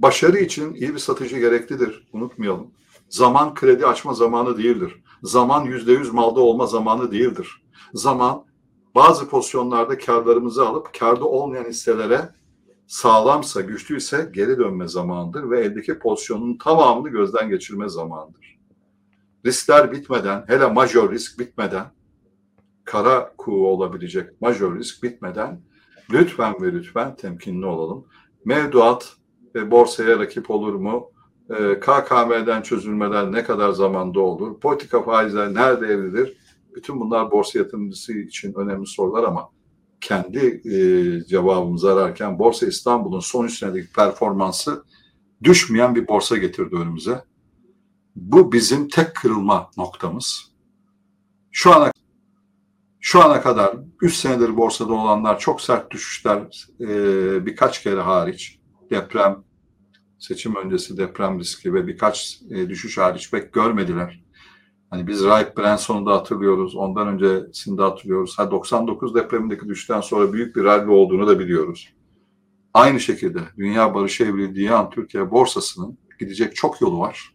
[0.03, 2.09] Başarı için iyi bir satıcı gereklidir.
[2.13, 2.71] Unutmayalım.
[3.09, 5.03] Zaman kredi açma zamanı değildir.
[5.23, 7.63] Zaman yüzde yüz malda olma zamanı değildir.
[7.95, 8.45] Zaman
[8.95, 12.29] bazı pozisyonlarda karlarımızı alıp karda olmayan hisselere
[12.87, 18.59] sağlamsa, güçlüyse geri dönme zamanıdır ve eldeki pozisyonun tamamını gözden geçirme zamanıdır.
[19.47, 21.87] Riskler bitmeden, hele majör risk bitmeden,
[22.85, 25.61] kara kuğu olabilecek majör risk bitmeden
[26.13, 28.05] lütfen ve lütfen temkinli olalım.
[28.45, 29.20] Mevduat
[29.55, 31.11] ve borsaya rakip olur mu?
[31.51, 34.61] Ee, KKM'den çözülmeden ne kadar zamanda olur?
[34.61, 36.37] Politika faizler nerede evrilir?
[36.75, 39.51] Bütün bunlar borsa yatırımcısı için önemli sorular ama
[40.01, 40.81] kendi e,
[41.25, 44.85] cevabımızı ararken Borsa İstanbul'un son 3 senedeki performansı
[45.43, 47.25] düşmeyen bir borsa getirdi önümüze.
[48.17, 50.53] Bu bizim tek kırılma noktamız.
[51.53, 51.93] Şu ana
[53.01, 56.87] şu ana kadar 3 senedir borsada olanlar çok sert düşüşler e,
[57.47, 58.60] birkaç kere hariç
[58.91, 59.45] deprem
[60.19, 64.25] seçim öncesi deprem riski ve birkaç e, düşüş hariç pek görmediler.
[64.91, 66.77] Hani biz Raip Branson'u da hatırlıyoruz.
[66.77, 68.39] Ondan öncesini de hatırlıyoruz.
[68.39, 71.95] Ha 99 depremindeki düşten sonra büyük bir rally olduğunu da biliyoruz.
[72.75, 77.35] Aynı şekilde dünya barışı evrildiği an Türkiye borsasının gidecek çok yolu var.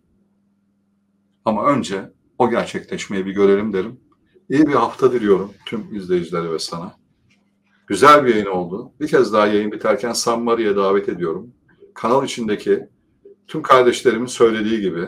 [1.46, 4.00] Ama önce o gerçekleşmeyi bir görelim derim.
[4.50, 6.96] İyi bir hafta diliyorum tüm izleyicilere ve sana.
[7.88, 8.92] Güzel bir yayın oldu.
[9.00, 11.54] Bir kez daha yayın biterken San Maria'ya davet ediyorum.
[11.94, 12.90] Kanal içindeki
[13.48, 15.08] tüm kardeşlerimin söylediği gibi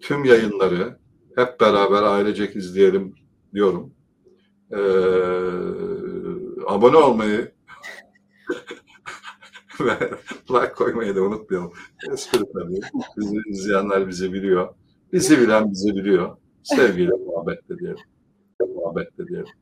[0.00, 0.98] tüm yayınları
[1.36, 3.14] hep beraber ailecek izleyelim
[3.54, 3.94] diyorum.
[4.72, 4.76] Ee,
[6.66, 7.52] abone olmayı
[9.80, 10.10] ve
[10.50, 11.72] like koymayı da unutmayalım.
[12.12, 12.80] Espri tabii.
[13.16, 14.74] Bizi izleyenler bizi biliyor.
[15.12, 16.36] Bizi bilen bizi biliyor.
[16.62, 18.04] Sevgiyle muhabbetle diyelim.
[18.74, 19.52] Muhabbetle diyelim.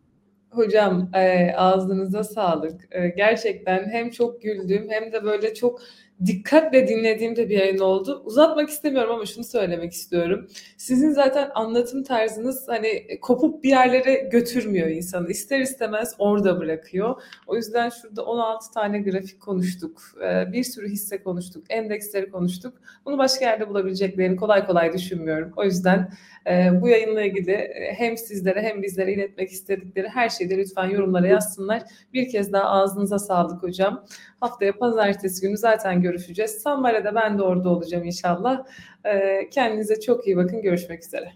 [0.57, 2.89] Hocam e, ağzınıza sağlık.
[2.91, 5.81] E, gerçekten hem çok güldüm hem de böyle çok
[6.27, 8.23] dikkatle dinlediğim de bir yayın oldu.
[8.25, 10.49] Uzatmak istemiyorum ama şunu söylemek istiyorum.
[10.77, 15.31] Sizin zaten anlatım tarzınız hani kopup bir yerlere götürmüyor insanı.
[15.31, 17.23] İster istemez orada bırakıyor.
[17.47, 20.03] O yüzden şurada 16 tane grafik konuştuk.
[20.25, 21.65] Ee, bir sürü hisse konuştuk.
[21.69, 22.75] Endeksleri konuştuk.
[23.05, 25.53] Bunu başka yerde bulabileceklerini kolay kolay düşünmüyorum.
[25.57, 26.11] O yüzden
[26.47, 30.89] e, bu yayınla ilgili e, hem sizlere hem bizlere iletmek istedikleri her şeyi de lütfen
[30.89, 31.83] yorumlara yazsınlar.
[32.13, 34.07] Bir kez daha ağzınıza sağlık hocam.
[34.45, 36.51] Haftaya pazartesi günü zaten görüşeceğiz.
[36.51, 38.65] Sambare'de ben de orada olacağım inşallah.
[39.05, 40.63] Ee, kendinize çok iyi bakın.
[40.63, 41.33] Görüşmek üzere.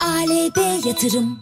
[0.00, 1.38] ALB Yatırım